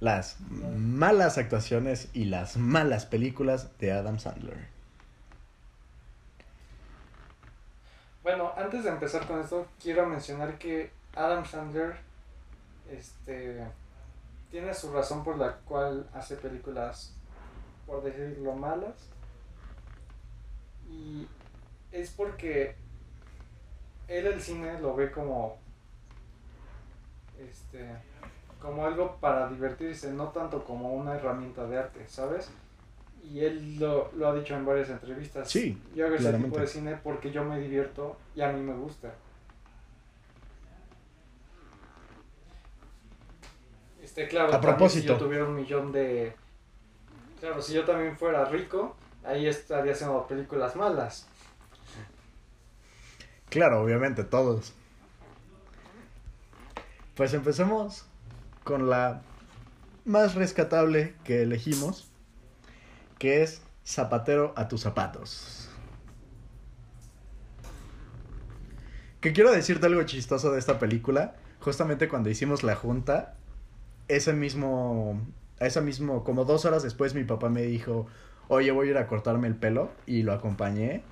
[0.00, 4.68] las malas actuaciones y las malas películas de Adam Sandler.
[8.22, 11.96] Bueno, antes de empezar con esto, quiero mencionar que Adam Sandler
[12.90, 13.64] este,
[14.50, 17.14] tiene su razón por la cual hace películas,
[17.86, 19.10] por decirlo, malas.
[20.88, 21.26] Y
[21.92, 22.76] es porque
[24.08, 25.58] él el cine lo ve como
[27.38, 27.90] este
[28.60, 32.48] como algo para divertirse, no tanto como una herramienta de arte, ¿sabes?
[33.22, 35.50] Y él lo, lo ha dicho en varias entrevistas.
[35.50, 38.74] Sí, Yo hago ese tipo de cine porque yo me divierto y a mí me
[38.74, 39.12] gusta.
[44.16, 45.02] Este, claro, A propósito.
[45.02, 46.34] si yo tuviera un millón de...
[47.38, 51.28] Claro, si yo también fuera rico, ahí estaría haciendo películas malas.
[53.50, 54.72] Claro, obviamente, todos.
[57.14, 58.06] Pues empecemos
[58.64, 59.20] con la
[60.06, 62.08] más rescatable que elegimos,
[63.18, 65.68] que es Zapatero a tus zapatos.
[69.20, 71.36] Que quiero decirte algo chistoso de esta película.
[71.60, 73.36] Justamente cuando hicimos la junta,
[74.08, 75.20] ese mismo,
[75.60, 78.06] ese mismo, como dos horas después mi papá me dijo,
[78.48, 81.02] oye, voy a ir a cortarme el pelo y lo acompañé.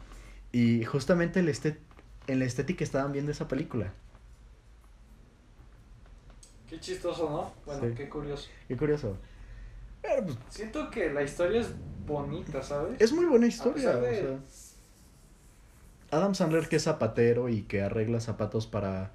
[0.52, 1.78] Y justamente el estet-
[2.26, 3.92] en la estética estaban viendo esa película.
[6.68, 7.52] Qué chistoso, ¿no?
[7.66, 7.94] Bueno, Sí.
[7.96, 8.48] qué curioso.
[8.68, 9.16] Qué curioso.
[10.02, 11.68] Pero, pues, Siento que la historia es
[12.06, 13.00] bonita, ¿sabes?
[13.00, 13.96] es muy buena historia.
[13.96, 14.38] de- o sea.
[16.18, 19.10] Adam Sandler que es zapatero y que arregla zapatos para...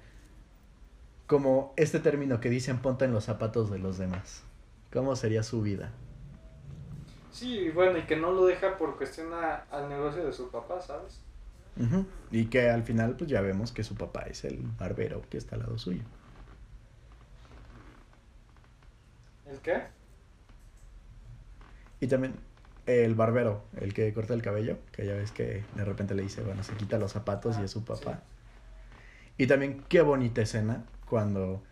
[1.30, 4.42] Como este término que dicen ponte en los zapatos de los demás.
[4.92, 5.92] ¿Cómo sería su vida?
[7.32, 10.80] Sí, bueno, y que no lo deja por cuestión a- al negocio de su papá,
[10.80, 11.20] ¿sabes?
[12.30, 15.56] Y que al final pues ya vemos que su papá es el barbero que está
[15.56, 16.02] al lado suyo.
[19.46, 19.82] ¿El qué?
[22.00, 22.34] Y también
[22.86, 26.42] el barbero, el que corta el cabello, que ya ves que de repente le dice,
[26.42, 28.20] bueno, se quita los zapatos y es su papá.
[29.38, 31.62] Y también qué bonita escena cuando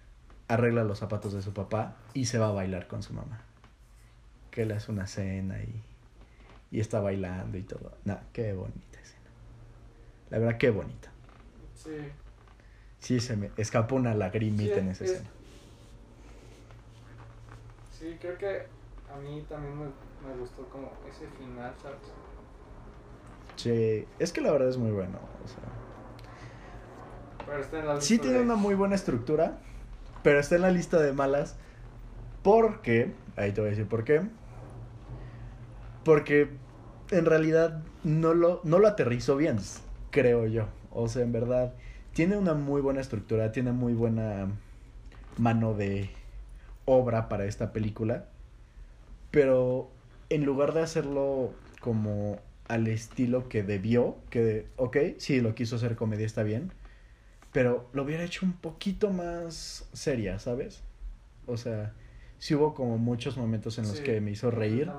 [0.49, 3.41] arregla los zapatos de su papá y se va a bailar con su mamá.
[4.51, 5.83] Que le hace una cena y,
[6.73, 7.93] y está bailando y todo.
[8.05, 9.31] No, qué bonita escena.
[10.31, 11.11] La verdad, qué bonita.
[11.75, 11.97] Sí.
[12.99, 15.31] Sí, se me escapó una lagrimita Sí, en esa es- escena.
[17.93, 18.67] Sí, creo que
[19.13, 21.99] a mí también me, me gustó como ese final, ¿sabes?
[23.57, 25.19] Sí, es que la verdad es muy bueno.
[25.45, 25.59] O sea,
[27.49, 29.59] Pero está en la Sí lista tiene de- una muy buena estructura,
[30.23, 31.57] pero está en la lista de malas.
[32.43, 34.23] Porque, ahí te voy a decir por qué,
[36.05, 36.49] porque
[37.11, 39.59] en realidad no lo, no lo aterrizó bien,
[40.11, 40.69] creo yo.
[40.91, 41.75] O sea, en verdad,
[42.13, 44.49] tiene una muy buena estructura, tiene muy buena
[45.37, 46.11] mano de
[46.85, 48.25] obra para esta película,
[49.31, 49.91] pero
[50.31, 55.97] en lugar de hacerlo como al estilo que debió, que, ok, sí, lo quiso hacer
[55.97, 56.73] comedia, está bien,
[57.53, 60.83] pero lo hubiera hecho un poquito más seria, ¿sabes?
[61.47, 61.93] O sea,
[62.39, 64.91] sí hubo como muchos momentos en los Sí, que me hizo reír.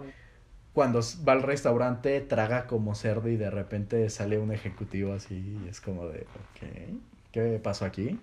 [0.73, 5.67] Cuando va al restaurante, traga como cerdo y de repente sale un ejecutivo así y
[5.67, 6.99] es como de, ok,
[7.31, 8.19] ¿qué pasó aquí?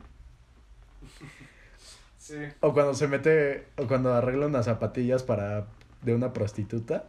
[2.18, 2.34] Sí.
[2.58, 5.68] O cuando se mete, o cuando arregla unas zapatillas para
[6.02, 7.04] de una prostituta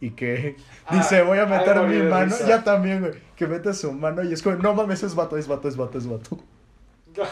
[0.00, 3.92] y que Ah, dice, voy a meter mi mano, ya también, güey, que mete su
[3.92, 6.38] mano y es como, no mames, es vato, es vato, es vato, es vato.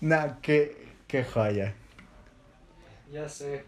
[0.00, 0.76] Nah, qué,
[1.06, 1.74] qué joya.
[3.12, 3.64] ya sé.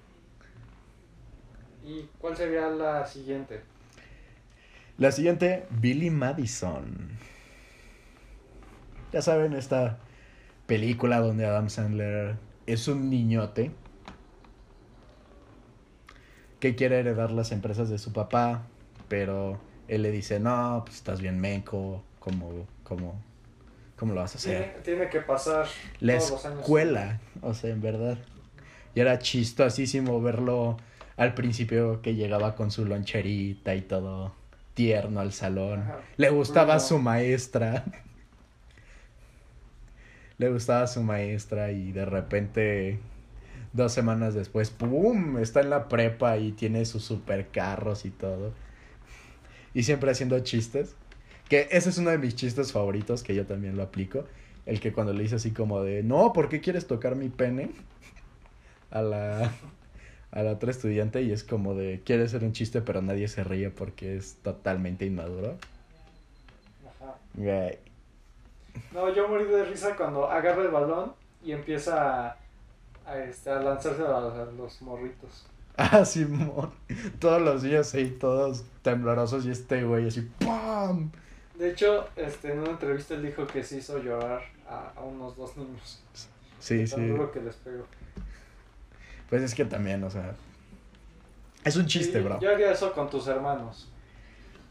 [1.84, 3.62] ¿Y cuál sería la siguiente?
[4.98, 7.08] La siguiente, Billy Madison.
[9.12, 9.98] Ya saben, esta
[10.66, 13.72] película donde Adam Sandler es un niñote
[16.60, 18.62] que quiere heredar las empresas de su papá,
[19.08, 19.58] pero
[19.88, 23.20] él le dice, no, pues estás bien menco, ¿cómo, cómo,
[23.96, 24.64] cómo lo vas a hacer?
[24.64, 25.66] Tiene, tiene que pasar
[26.00, 26.60] La todos los años.
[26.60, 28.18] escuela, o sea, en verdad.
[28.94, 30.76] Y era chistosísimo verlo
[31.16, 34.34] al principio que llegaba con su loncherita y todo
[34.74, 35.80] tierno al salón.
[35.80, 36.00] Ajá.
[36.16, 36.80] Le gustaba Bruno.
[36.88, 37.84] su maestra.
[40.38, 42.98] Le gustaba su maestra y de repente,
[43.72, 45.38] dos semanas después, ¡pum!
[45.38, 48.52] Está en la prepa y tiene sus supercarros y todo.
[49.74, 50.94] Y siempre haciendo chistes.
[51.48, 54.24] Que ese es uno de mis chistes favoritos, que yo también lo aplico.
[54.66, 57.70] El que cuando le dice así como de, no, ¿por qué quieres tocar mi pene?
[58.92, 59.52] A la,
[60.32, 63.44] a la otra estudiante y es como de, quiere hacer un chiste pero nadie se
[63.44, 65.56] ríe porque es totalmente inmaduro.
[66.84, 67.14] Ajá.
[67.34, 67.78] Güey.
[68.92, 71.12] No, yo morí de risa cuando agarra el balón
[71.44, 72.36] y empieza
[73.10, 74.20] a, a, este, a lanzarse a
[74.56, 75.46] los, morritos.
[75.76, 76.70] Ah, Simón.
[77.20, 81.10] Todos los días ahí, todos temblorosos y este güey así, ¡pam!
[81.58, 85.36] De hecho, este, en una entrevista él dijo que se hizo llorar a, a unos
[85.36, 86.02] dos niños.
[86.58, 87.06] Sí, Tan sí.
[87.06, 87.86] duro que les pegó.
[89.30, 90.34] Pues es que también, o sea.
[91.64, 92.40] Es un chiste, Y bro.
[92.40, 93.90] Yo haría eso con tus hermanos.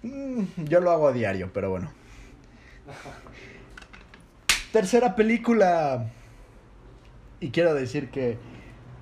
[0.04, 1.92] Mm, yo lo hago a diario, pero bueno.
[4.72, 6.12] Tercera película.
[7.40, 8.38] Y quiero decir que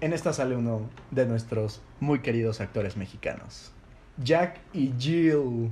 [0.01, 3.71] en esta sale uno de nuestros muy queridos actores mexicanos.
[4.17, 5.71] Jack y Jill.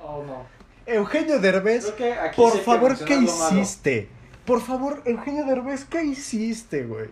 [0.00, 0.46] Oh, no.
[0.86, 1.94] Eugenio Derbez,
[2.36, 4.08] por favor, ¿qué hiciste?
[4.44, 7.08] Por favor, Eugenio Derbez, ¿qué hiciste, güey?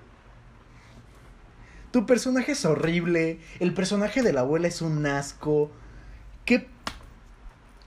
[1.92, 3.38] Tu personaje es horrible.
[3.60, 5.70] El personaje de la abuela es un asco.
[6.44, 6.68] Qué.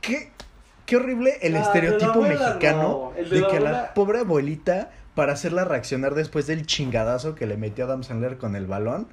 [0.02, 0.32] Qué.
[0.86, 3.14] Qué horrible el Ah, estereotipo abuela mexicano no.
[3.16, 7.86] El de que la pobre abuelita, para hacerla reaccionar después del chingadazo que le metió
[7.86, 9.07] Adam Sandler con el balón,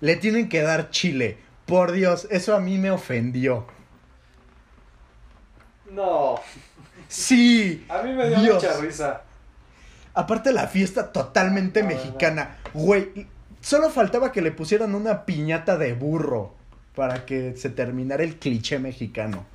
[0.00, 1.38] le tienen que dar chile.
[1.66, 3.66] Por Dios, eso a mí me ofendió.
[5.90, 6.40] No.
[7.08, 7.84] Sí.
[7.88, 8.62] A mí me dio Dios.
[8.62, 9.22] mucha risa.
[10.14, 12.58] Aparte la fiesta totalmente No, mexicana.
[12.74, 13.26] Güey,
[13.60, 16.54] solo faltaba que le pusieran una piñata de burro
[16.94, 19.46] para que se terminara el cliché mexicano.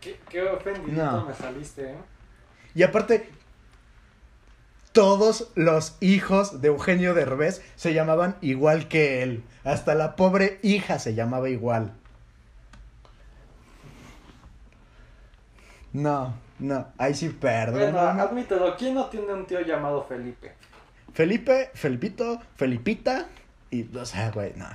[0.00, 1.26] Qué, qué ofendidito No.
[1.26, 1.96] me saliste, ¿eh?
[2.74, 3.30] Y aparte,
[4.96, 9.44] todos los hijos de Eugenio Derbez se llamaban igual que él.
[9.62, 11.92] Hasta la pobre hija se llamaba igual.
[15.92, 17.92] No, no, ahí sí perdón.
[17.92, 20.54] Bueno, admítelo, ¿quién no tiene un tío llamado Felipe?
[21.12, 23.28] Felipe, Felipito, Felipita
[23.70, 24.66] y, o sea, güey, no.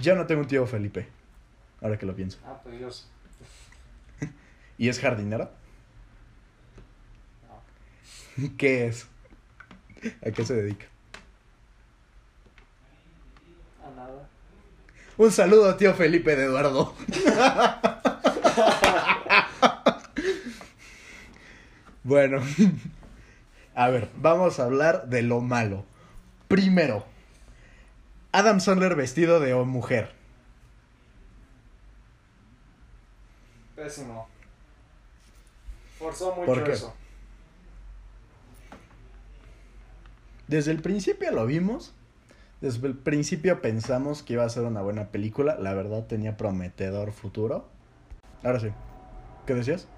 [0.00, 1.06] Yo no tengo un tío Felipe,
[1.80, 2.40] ahora que lo pienso.
[2.44, 3.08] Ah, pues Dios.
[4.76, 5.52] ¿Y es jardinero?
[7.46, 8.56] No.
[8.56, 9.06] ¿Qué es?
[10.26, 10.86] ¿A qué se dedica?
[13.84, 14.28] A nada.
[15.16, 16.94] Un saludo, tío Felipe de Eduardo.
[22.02, 22.42] bueno,
[23.74, 25.84] a ver, vamos a hablar de lo malo.
[26.48, 27.06] Primero,
[28.32, 30.12] Adam Sandler vestido de mujer.
[33.76, 34.28] Pésimo.
[35.98, 36.72] Forzó mucho ¿Por qué?
[36.72, 36.94] eso.
[40.48, 41.94] Desde el principio lo vimos.
[42.60, 45.56] Desde el principio pensamos que iba a ser una buena película.
[45.58, 47.66] La verdad tenía prometedor futuro.
[48.42, 48.68] Ahora sí.
[49.46, 49.88] ¿Qué decías?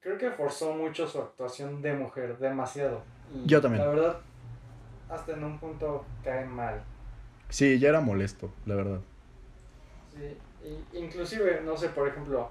[0.00, 3.02] Creo que forzó mucho su actuación de mujer, demasiado.
[3.32, 3.84] Y Yo también.
[3.84, 4.16] La verdad,
[5.08, 6.82] hasta en un punto cae mal.
[7.48, 9.00] Sí, ya era molesto, la verdad.
[10.14, 12.50] Sí, y inclusive, no sé, por ejemplo,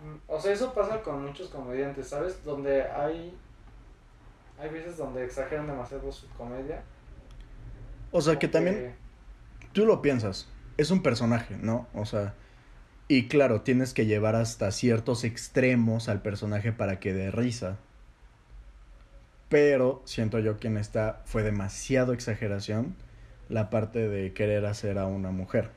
[0.00, 2.44] mm, o sea, eso pasa con muchos comediantes, ¿sabes?
[2.44, 3.36] Donde hay,
[4.58, 6.82] hay veces donde exageran demasiado su comedia.
[8.10, 8.94] O sea, que también
[9.72, 10.48] tú lo piensas.
[10.76, 11.86] Es un personaje, ¿no?
[11.94, 12.34] O sea,
[13.08, 17.78] y claro, tienes que llevar hasta ciertos extremos al personaje para que dé risa.
[19.48, 22.96] Pero siento yo que en esta fue demasiado exageración
[23.48, 25.70] la parte de querer hacer a una mujer.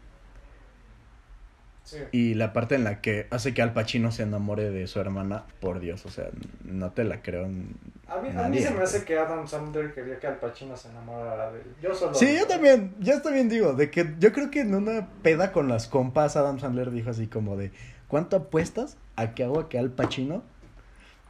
[1.89, 1.97] Sí.
[2.11, 5.45] Y la parte en la que hace que Al Pacino se enamore de su hermana,
[5.59, 6.29] por Dios, o sea,
[6.63, 7.45] no te la creo.
[7.45, 7.67] A mí,
[8.07, 8.61] a mí Nadie.
[8.61, 11.67] se me hace que Adam Sandler quería que Al Pacino se enamorara de él.
[11.81, 12.13] Yo solo.
[12.13, 15.67] Sí, yo también, yo también digo, de que yo creo que en una peda con
[15.67, 17.71] las compas Adam Sandler dijo así como de,
[18.07, 20.43] ¿cuánto apuestas a que hago a que Al Pacino?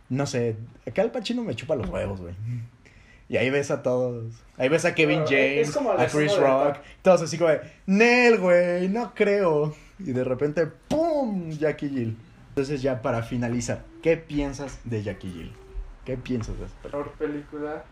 [0.09, 2.33] No sé, a que Al Pacino me chupa los huevos, güey.
[3.29, 4.33] Y ahí ves a todos.
[4.57, 6.77] Ahí ves a Kevin es James, a Chris Rock.
[7.03, 9.75] Todos así como de, Nel, güey, no creo.
[9.99, 11.51] Y de repente, ¡pum!
[11.51, 12.17] Jackie Jill.
[12.49, 15.53] Entonces ya para finalizar, ¿qué piensas de Jackie Jill?
[16.05, 17.03] ¿Qué piensas de esta película?
[17.03, 17.85] Peor película.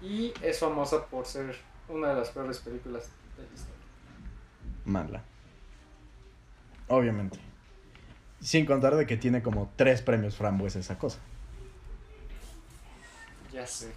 [0.00, 1.56] Y es famosa por ser
[1.88, 3.74] una de las peores películas de la historia.
[4.84, 5.24] Mala.
[6.88, 7.38] Obviamente.
[8.40, 11.18] Sin contar de que tiene como tres premios frambuesa esa cosa.
[13.52, 13.92] Ya sé.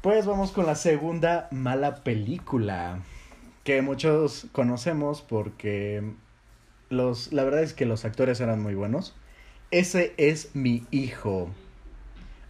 [0.00, 3.00] Pues vamos con la segunda mala película.
[3.62, 6.14] Que muchos conocemos porque
[6.92, 9.14] los, la verdad es que los actores eran muy buenos.
[9.70, 11.50] Ese es mi hijo.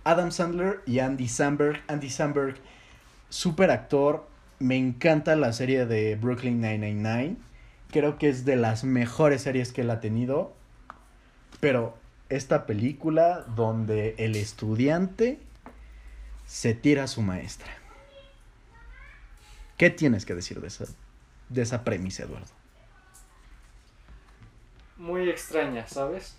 [0.05, 1.81] Adam Sandler y Andy Samberg.
[1.87, 2.57] Andy Samberg,
[3.29, 4.27] super actor.
[4.59, 7.37] Me encanta la serie de Brooklyn 999.
[7.91, 10.53] Creo que es de las mejores series que él ha tenido.
[11.61, 11.97] Pero
[12.29, 15.39] esta película donde el estudiante
[16.47, 17.69] se tira a su maestra.
[19.77, 20.85] ¿Qué tienes que decir de esa,
[21.49, 22.62] de esa premisa, Eduardo?
[25.03, 26.37] Muy extraña, ¿sabes?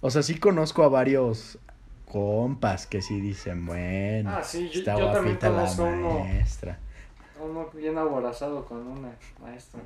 [0.00, 1.58] O sea, sí conozco a varios
[2.10, 6.18] compas que sí dicen, bueno, Ah, sí, yo- está yo también guapita la conozco uno.
[6.20, 6.78] maestra.
[7.38, 9.10] Uno bien aborazado con una
[9.42, 9.80] maestra.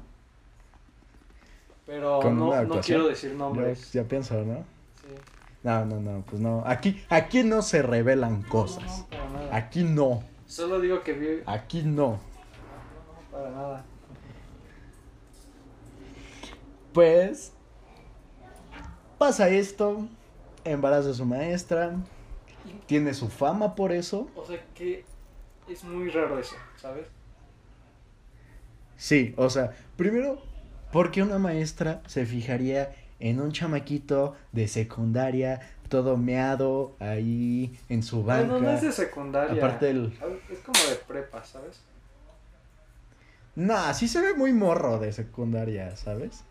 [1.86, 3.92] Pero ¿Con no, no quiero decir Ya, nombres.
[3.92, 4.58] ya pienso, ¿no?
[5.00, 5.08] Sí.
[5.64, 6.62] No, no, no, pues no.
[6.66, 8.84] Aquí, aquí no se revelan No, cosas.
[9.00, 9.56] no, para nada.
[9.56, 11.42] Aquí no, Solo digo que vi.
[11.46, 12.20] aquí no.
[13.32, 13.84] Para nada.
[16.96, 17.52] Pues
[19.18, 20.08] pasa esto,
[20.64, 21.94] embaraza a su maestra,
[22.86, 24.30] tiene su fama por eso.
[24.34, 25.04] O sea que
[25.68, 27.06] es muy raro eso, ¿sabes?
[28.96, 30.40] Sí, o sea, primero,
[30.90, 38.02] ¿por qué una maestra se fijaría en un chamaquito de secundaria, todo meado ahí en
[38.02, 38.46] su banca?
[38.46, 39.62] No, no, no es de secundaria.
[39.62, 40.18] Aparte del...
[40.50, 41.78] Es como de prepa, ¿sabes?
[43.54, 46.42] Nah, sí se ve muy morro de secundaria, ¿sabes?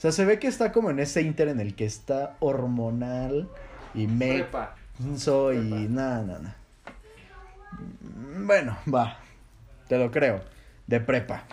[0.00, 3.50] O sea, se ve que está como en ese inter en el que está hormonal
[3.92, 4.74] y Prepa.
[4.98, 5.92] menso y Prepa.
[5.92, 6.56] nada, nada, nada.
[8.46, 9.18] Bueno, va.
[9.88, 10.40] Te lo creo.
[10.86, 11.44] De prepa.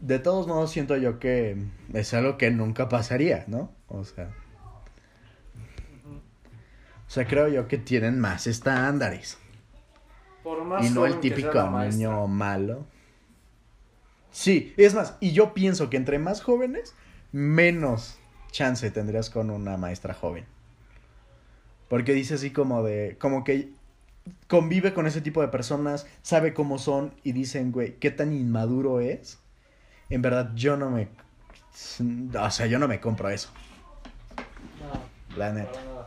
[0.00, 1.62] De todos modos, siento yo que
[1.92, 3.70] es algo que nunca pasaría, ¿no?
[3.88, 4.30] O sea,
[7.06, 9.36] o sea, creo yo que tienen más estándares.
[10.42, 12.86] Por más Y no el típico niño malo.
[14.38, 16.94] Sí, es más, y yo pienso que entre más jóvenes,
[17.32, 18.18] menos
[18.52, 20.44] chance tendrías con una maestra joven.
[21.88, 23.70] Porque dice así como de, como que
[24.46, 29.00] convive con ese tipo de personas, sabe cómo son y dicen, güey, qué tan inmaduro
[29.00, 29.40] es.
[30.08, 31.08] En verdad, yo no me...
[32.40, 33.50] O sea, yo no me compro eso,
[34.80, 35.72] No, la neta.
[35.72, 36.06] para nada.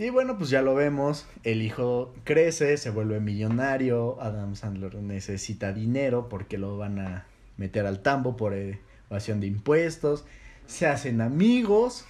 [0.00, 1.26] Y bueno, pues ya lo vemos.
[1.44, 4.16] El hijo crece, se vuelve millonario.
[4.22, 7.26] Adam Sandler necesita dinero porque lo van a
[7.58, 10.24] meter al tambo por evasión de impuestos.
[10.66, 12.06] Se hacen amigos.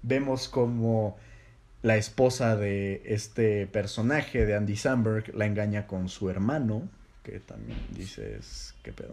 [0.00, 1.18] Vemos como
[1.82, 6.88] la esposa de este personaje de Andy Samberg la engaña con su hermano.
[7.22, 9.12] Que también dices, ¿qué pedo?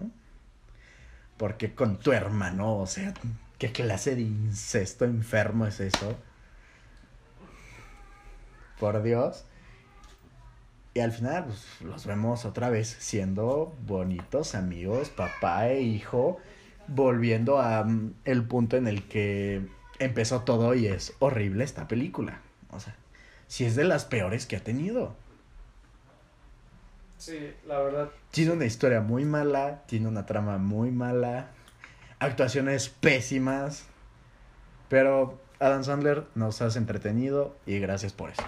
[1.36, 3.14] Porque con tu hermano, o sea,
[3.58, 6.18] ¿qué clase de incesto enfermo es eso?
[8.84, 9.46] Por Dios.
[10.94, 16.38] Y al final, pues, los vemos otra vez siendo bonitos amigos, papá e hijo,
[16.88, 19.66] volviendo a mm, el punto en el que
[20.00, 22.42] empezó todo y es horrible esta película.
[22.72, 22.94] O sea,
[23.48, 25.16] si es de las peores que ha tenido.
[27.18, 28.10] Sí, la verdad.
[28.32, 31.52] Tiene una historia muy mala, tiene una trama muy mala,
[32.20, 33.86] actuaciones pésimas,
[34.90, 38.44] pero Adam Sandler nos has entretenido y gracias por eso.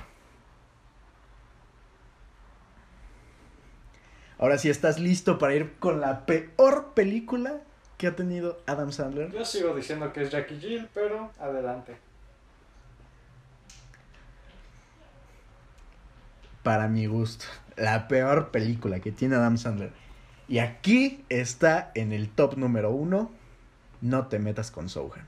[4.37, 7.61] Ahora sí, ¿estás listo para ir con la peor película
[7.97, 9.31] que ha tenido Adam Sandler?
[9.31, 11.95] Yo sigo diciendo que es Jackie Jill, pero adelante.
[16.63, 17.45] Para mi gusto,
[17.77, 19.91] la peor película que tiene Adam Sandler.
[20.47, 23.31] Y aquí está en el top número uno,
[24.01, 25.25] No te metas con Sohan.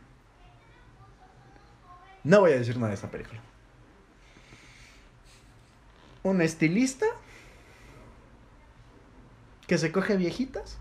[2.23, 3.39] No voy a decir nada de esta película.
[6.23, 7.05] Un estilista
[9.67, 10.77] que se coge viejitas.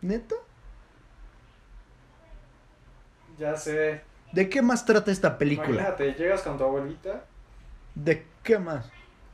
[0.00, 0.36] ¿Neta?
[3.38, 4.02] Ya sé.
[4.32, 5.68] ¿De qué más trata esta película?
[5.80, 7.24] Imagínate, llegas con tu abuelita
[7.94, 8.86] ¿De qué más?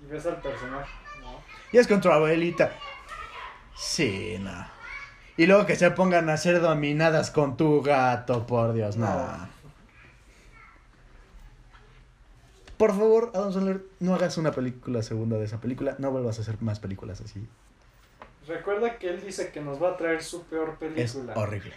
[0.03, 0.91] y ves al personaje.
[1.21, 1.41] ¿no?
[1.73, 2.73] Y es con tu abuelita.
[3.77, 4.67] Sí, no.
[5.37, 9.07] Y luego que se pongan a ser dominadas con tu gato, por Dios, no.
[9.07, 9.49] No.
[12.77, 15.97] Por favor, Adam Sandler, no hagas una película segunda de esa película.
[15.99, 17.47] No vuelvas a hacer más películas así.
[18.51, 21.35] Recuerda que él dice que nos va a traer su peor Es película.
[21.37, 21.73] horrible.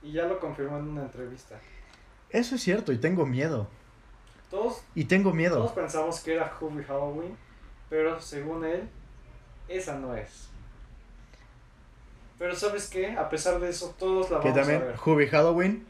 [0.00, 1.58] Y ya lo confirmó en una entrevista.
[2.30, 3.66] Eso es cierto, y tengo miedo.
[4.48, 5.74] Todos, Y tengo todos miedo.
[5.74, 7.36] pensamos que era Hubie Halloween,
[7.90, 8.88] pero según él,
[9.66, 10.48] esa no es.
[12.38, 13.10] Pero ¿sabes qué?
[13.16, 14.96] A pesar de eso, todos la Que vamos a también, ver.
[15.04, 15.84] Hubie Halloween.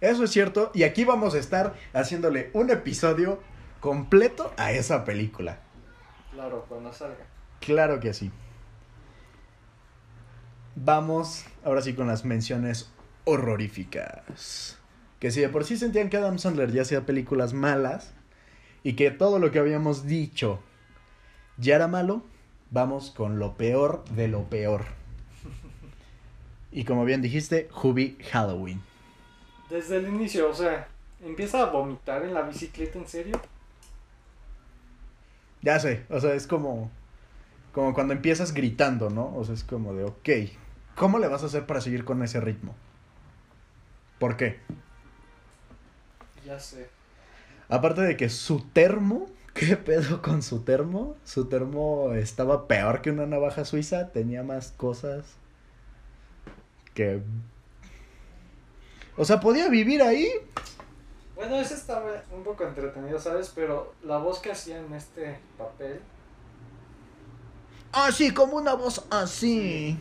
[0.00, 3.40] Eso es cierto, y aquí vamos a estar haciéndole un episodio
[3.80, 5.58] completo a esa película.
[6.36, 7.24] Claro, cuando salga.
[7.60, 8.30] Claro que sí.
[10.74, 12.92] Vamos ahora sí con las menciones
[13.24, 14.78] horroríficas.
[15.18, 18.12] Que si de por sí sentían que Adam Sandler ya hacía películas malas
[18.82, 20.60] y que todo lo que habíamos dicho
[21.56, 22.22] ya era malo,
[22.70, 24.84] vamos con lo peor de lo peor.
[26.70, 28.82] Y como bien dijiste, Hubie Halloween.
[29.70, 30.86] Desde el inicio, o sea,
[31.24, 33.40] empieza a vomitar en la bicicleta, ¿en serio?
[35.62, 36.90] Ya sé, o sea, es como
[37.76, 39.36] como cuando empiezas gritando, ¿no?
[39.36, 40.28] O sea, es como de, ok,
[40.94, 42.74] ¿cómo le vas a hacer para seguir con ese ritmo?
[44.18, 44.60] ¿Por qué?
[46.46, 46.88] Ya sé.
[47.68, 51.16] Aparte de que su termo, ¿qué pedo con su termo?
[51.26, 55.36] Su termo estaba peor que una navaja suiza, tenía más cosas
[56.94, 57.20] que...
[59.18, 60.30] O sea, podía vivir ahí.
[61.36, 63.52] Bueno, ese estaba un poco entretenido, ¿sabes?
[63.54, 66.00] Pero la voz que hacía en este papel
[67.92, 69.98] Así, como una voz así.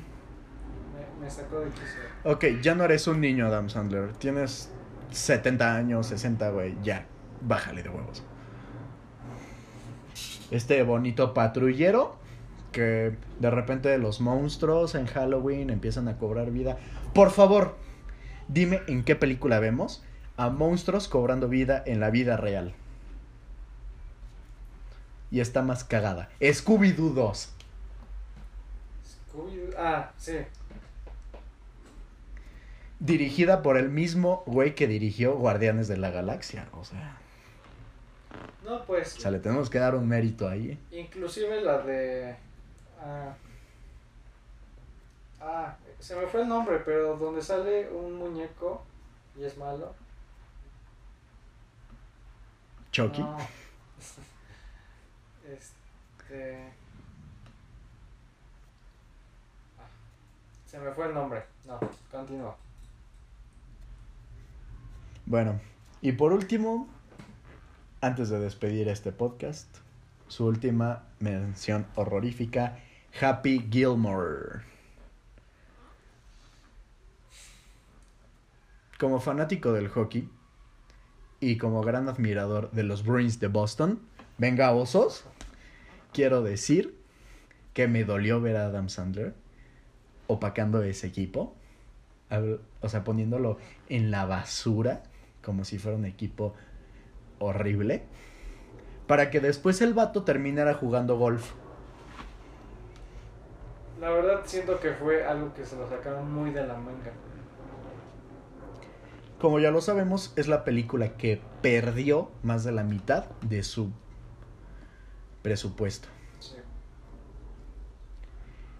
[1.20, 2.02] me, me sacó de quicio.
[2.24, 4.14] Ok, ya no eres un niño, Adam Sandler.
[4.14, 4.70] Tienes
[5.12, 6.78] 70 años, 60, güey.
[6.84, 7.06] Ya,
[7.42, 8.24] bájale de huevos.
[10.52, 12.18] Este bonito patrullero
[12.72, 16.78] que de repente los monstruos en Halloween empiezan a cobrar vida.
[17.14, 17.78] Por favor,
[18.50, 20.04] dime en qué película vemos
[20.38, 22.74] a monstruos cobrando vida en la vida real.
[25.32, 26.30] Y está más cagada.
[26.40, 27.50] Scooby-Doo 2.
[29.34, 30.38] Scooby-Doo- Ah, sí.
[33.00, 36.68] Dirigida por el mismo güey que dirigió Guardianes de la Galaxia.
[36.74, 37.18] O sea,
[38.64, 39.18] No, pues.
[39.18, 40.80] o sea, le tenemos que dar un mérito ahí.
[40.92, 42.36] Inclusive la de...
[43.02, 43.34] Ah,
[45.42, 48.84] ah, se me fue el nombre, pero donde sale un muñeco
[49.38, 49.94] y es malo.
[52.96, 53.22] Chucky.
[53.22, 53.38] No.
[55.52, 56.72] Este...
[59.78, 59.84] Ah,
[60.66, 61.44] Se me fue el nombre.
[61.66, 61.78] No,
[62.10, 62.56] continúa.
[65.26, 65.60] Bueno,
[66.02, 66.88] y por último,
[68.00, 69.68] antes de despedir este podcast,
[70.30, 72.80] su última mención horrorífica,
[73.20, 74.62] Happy Gilmore.
[78.98, 80.30] Como fanático del hockey
[81.46, 84.00] y como gran admirador de los Bruins de Boston,
[84.40, 85.26] venga osos,
[86.12, 86.98] quiero decir
[87.74, 89.36] que me dolió ver a Adam Sandler
[90.26, 91.54] opacando ese equipo,
[92.82, 95.04] o sea, poniéndolo en la basura,
[95.44, 96.56] como si fuera un equipo
[97.38, 98.02] horrible,
[99.06, 101.52] para que después el vato terminara jugando golf.
[104.02, 107.12] La verdad siento que fue algo que se lo sacaron muy de la manga.
[109.46, 113.92] Como ya lo sabemos, es la película que perdió más de la mitad de su
[115.44, 116.08] presupuesto.
[116.40, 116.56] Sí.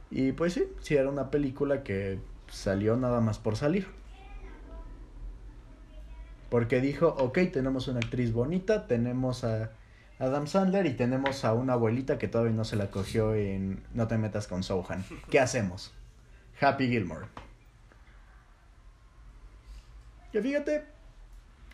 [0.10, 3.86] Y pues sí, sí era una película que salió nada más por salir.
[6.50, 9.70] Porque dijo, ok, tenemos una actriz bonita, tenemos a
[10.18, 14.08] Adam Sandler y tenemos a una abuelita que todavía no se la cogió en No
[14.08, 15.06] te metas con Sohan.
[15.30, 15.94] ¿Qué hacemos?
[16.60, 17.28] Happy Gilmore.
[20.36, 20.84] Que fíjate,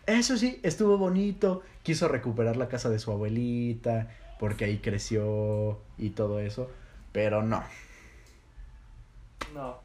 [0.06, 1.62] eso sí, estuvo bonito.
[1.82, 4.08] Quiso recuperar la casa de su abuelita,
[4.38, 6.70] porque ahí creció y todo eso.
[7.10, 7.64] Pero no.
[9.52, 9.80] No.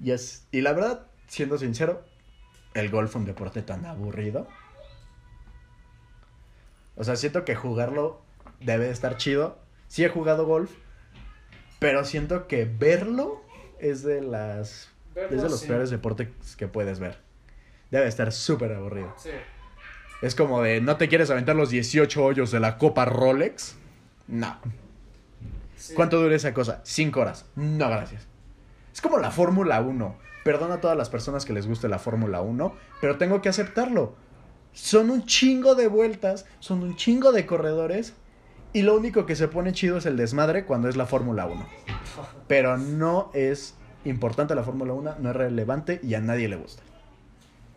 [0.00, 2.02] Y, es, y la verdad, siendo sincero,
[2.72, 4.48] el golf fue un deporte tan aburrido.
[6.96, 8.22] O sea, siento que jugarlo
[8.60, 9.58] debe de estar chido.
[9.88, 10.72] Sí he jugado golf,
[11.78, 13.42] pero siento que verlo
[13.80, 15.66] es de las Verlo es de los sí.
[15.66, 17.16] peores deportes que puedes ver.
[17.90, 19.14] Debe estar súper aburrido.
[19.16, 19.30] Sí.
[20.20, 23.76] Es como de, ¿no te quieres aventar los 18 hoyos de la Copa Rolex?
[24.28, 24.58] No.
[25.76, 25.94] sí.
[25.94, 26.82] ¿Cuánto dura esa cosa?
[26.84, 27.46] Cinco horas.
[27.54, 28.26] No, gracias.
[28.92, 30.16] Es como la Fórmula 1.
[30.44, 34.14] Perdona a todas las personas que les guste la Fórmula 1, pero tengo que aceptarlo.
[34.74, 38.12] Son un chingo de vueltas, son un chingo de corredores
[38.74, 41.66] Y lo único que se pone chido es el desmadre cuando es la Fórmula 1.
[42.46, 43.74] Pero no es
[44.08, 46.82] importante la Fórmula 1, no es relevante y a nadie le gusta.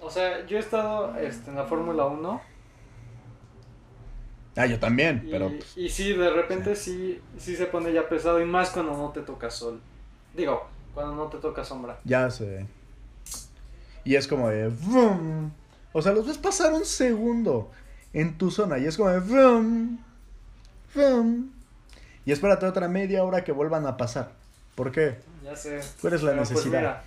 [0.02, 2.42] O sea, yo he estado este, en la Fórmula 1.
[4.56, 5.52] Ah, yo también, Y, pero...
[5.76, 9.22] y sí, de repente sí, sí se pone ya pesado y más cuando no te
[9.22, 9.80] toca sol.
[10.36, 12.00] Digo, cuando no te toca sombra.
[12.04, 12.66] Ya sé.
[14.04, 14.70] Y es como de...
[14.70, 15.52] vroom.
[15.94, 17.72] O sea, los ves pasar un segundo
[18.14, 19.20] en tu zona y es como de...
[19.20, 20.00] vroom,
[20.94, 21.52] vroom.
[22.26, 24.34] Y espérate otra media hora que vuelvan a pasar.
[24.76, 25.18] ¿Por qué?
[25.50, 25.80] Ya sé.
[26.02, 26.80] ¿Cuál es la Pero, pues, necesidad?
[26.80, 27.04] mira,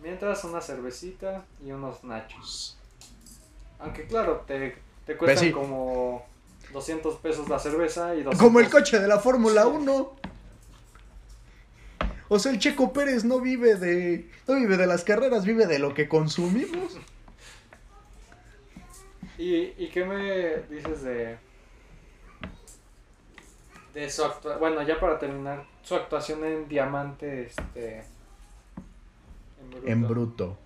[0.00, 2.76] mientras una cervecita y unos nachos.
[3.78, 4.76] Aunque claro, te,
[5.06, 5.52] te cuestan Pues sí.
[5.52, 6.26] como
[6.74, 9.68] 200 pesos la cerveza y 200 Como el coche de la Fórmula Sí.
[9.68, 10.16] 1.
[12.28, 15.78] O sea, el Checo Pérez no vive de no vive de las carreras, vive de
[15.78, 16.96] lo que consumimos.
[19.38, 21.38] ¿Y, ¿Y qué me dices de
[23.94, 24.60] de su actuación?
[24.60, 28.04] Bueno, ya para terminar, su actuación en Diamante, este...
[29.84, 30.56] En bruto.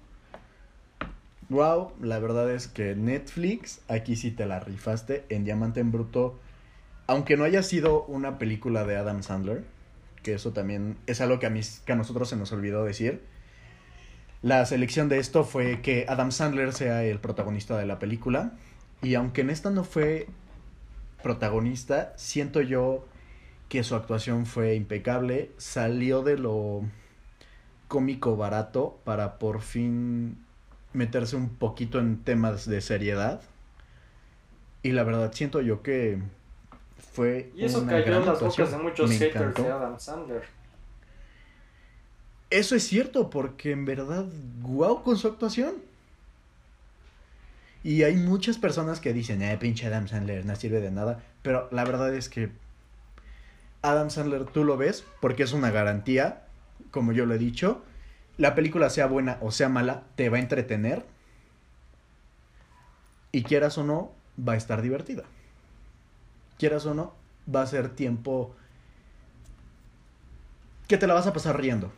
[1.48, 6.38] Wow, la verdad es que Netflix aquí sí te la rifaste en Diamante en bruto.
[7.06, 9.64] Aunque no haya sido una película de Adam Sandler,
[10.22, 13.22] que eso también es algo que a, que a nosotros se nos olvidó decir.
[14.42, 18.52] La selección de esto fue que Adam Sandler sea el protagonista de la película.
[19.00, 20.26] Y aunque en esta no fue
[21.22, 23.06] protagonista, siento yo
[23.74, 25.50] que su actuación fue impecable.
[25.58, 26.82] Salió de lo
[27.88, 30.38] cómico barato para por fin
[30.92, 33.42] meterse un poquito en temas de seriedad.
[34.84, 36.20] Y la verdad siento yo que
[37.14, 38.68] fue Y eso una cayó gran en las actuación.
[38.68, 39.62] bocas de muchos Me haters encantó.
[39.64, 40.42] de Adam Sandler.
[42.50, 44.26] Eso es cierto, porque en verdad,
[44.62, 45.74] guau con su actuación.
[47.82, 51.24] Y hay muchas personas que dicen, eh, pinche Adam Sandler, no sirve de nada.
[51.42, 52.50] Pero la verdad es que
[53.84, 56.46] Adam Sandler tú lo ves porque es una garantía,
[56.90, 57.82] como yo lo he dicho.
[58.38, 61.04] La película sea buena o sea mala, te va a entretener.
[63.30, 65.24] Y quieras o no, va a estar divertida.
[66.58, 67.14] Quieras o no,
[67.54, 68.56] va a ser tiempo
[70.88, 71.92] que te la vas a pasar riendo.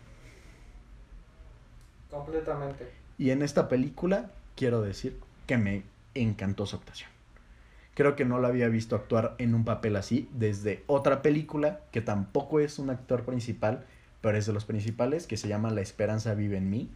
[2.11, 2.91] Completamente.
[3.17, 5.85] Y en esta película quiero decir que me
[6.15, 7.16] encantó su actuación.
[7.97, 12.03] Creo que no la había visto actuar en un papel así desde otra película que
[12.03, 13.87] tampoco es un actor principal,
[14.21, 16.91] pero es de los principales, que se llama La Esperanza vive en mí,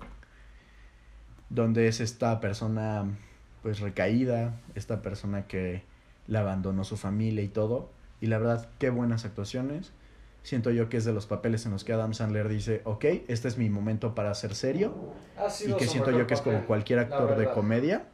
[1.49, 3.07] donde es esta persona
[3.63, 5.85] pues recaída, esta persona que
[6.27, 7.89] le abandonó su familia y todo,
[8.21, 9.93] y la verdad, qué buenas actuaciones.
[10.43, 13.49] Siento yo que es de los papeles en los que Adam Sandler dice, ok, este
[13.49, 14.95] es mi momento para ser serio,
[15.67, 18.05] y que siento yo que es como cualquier la actor de comedia.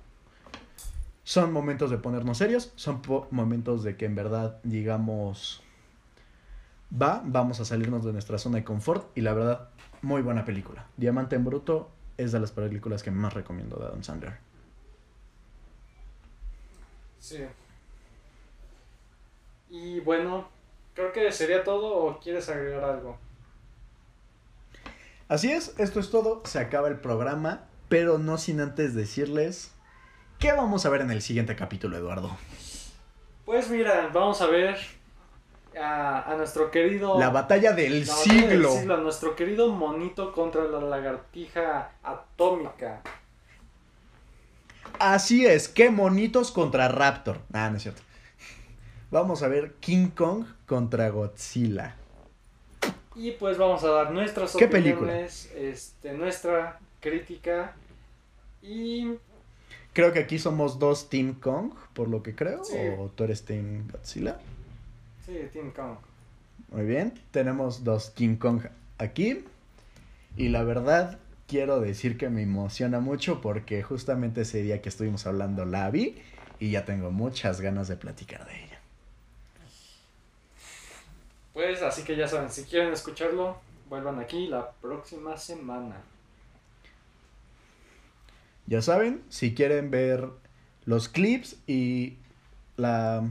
[1.27, 5.61] Son momentos de ponernos serios, son po- momentos de que en verdad digamos,
[6.93, 9.69] va, vamos a salirnos de nuestra zona de confort y la verdad,
[10.03, 10.87] muy buena película.
[10.97, 14.35] Diamante en Bruto es de las películas que más recomiendo de Adam Sandler.
[17.19, 17.45] Sí.
[19.69, 20.47] Y bueno,
[20.95, 23.19] creo que sería todo o quieres agregar algo.
[25.27, 29.73] Así es, esto es todo, se acaba el programa, pero no sin antes decirles
[30.39, 32.37] qué vamos a ver en el siguiente capítulo, Eduardo.
[33.45, 34.77] Pues mira, vamos a ver
[35.81, 37.19] a, a nuestro querido...
[37.19, 38.71] La batalla del la batalla del siglo.
[38.73, 43.03] siglo, a nuestro querido monito contra la lagartija atómica.
[44.99, 47.41] Así es, qué monitos contra Raptor.
[47.53, 48.03] Ah, no es cierto.
[49.11, 51.95] Vamos a ver King Kong contra Godzilla.
[53.15, 55.13] Y pues vamos a dar nuestras ¿Qué película?
[55.13, 57.75] opiniones, este, nuestra crítica
[58.61, 59.13] y
[59.97, 62.63] Creo que aquí somos dos Team Kong, por lo que creo.
[62.65, 62.77] Sí.
[62.99, 64.39] O tú eres Team Godzilla.
[65.25, 65.97] sí, Team Kong.
[66.71, 67.15] Muy bien.
[67.31, 68.67] Tenemos dos King Kong
[68.99, 69.43] aquí.
[70.37, 75.27] Y la verdad, quiero decir que me emociona mucho porque justamente ese día que estuvimos
[75.27, 76.21] hablando la vi.
[76.61, 78.81] Y ya tengo muchas ganas de platicar de ella.
[81.55, 83.57] Pues así que ya saben, si quieren escucharlo,
[83.89, 85.97] vuelvan aquí la próxima semana.
[88.67, 90.29] Ya saben, si quieren ver
[90.85, 92.17] los clips y
[92.77, 93.23] las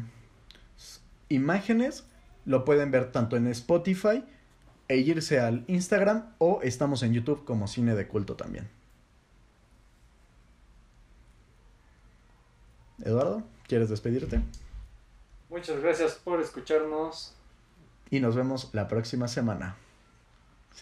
[1.29, 2.05] imágenes,
[2.45, 4.23] lo pueden ver tanto en Spotify
[4.87, 8.69] e irse al Instagram o estamos en YouTube como Cine de Culto también.
[13.03, 14.41] Eduardo, ¿quieres despedirte?
[15.49, 17.33] Muchas gracias por escucharnos.
[18.09, 19.75] Y nos vemos la próxima semana.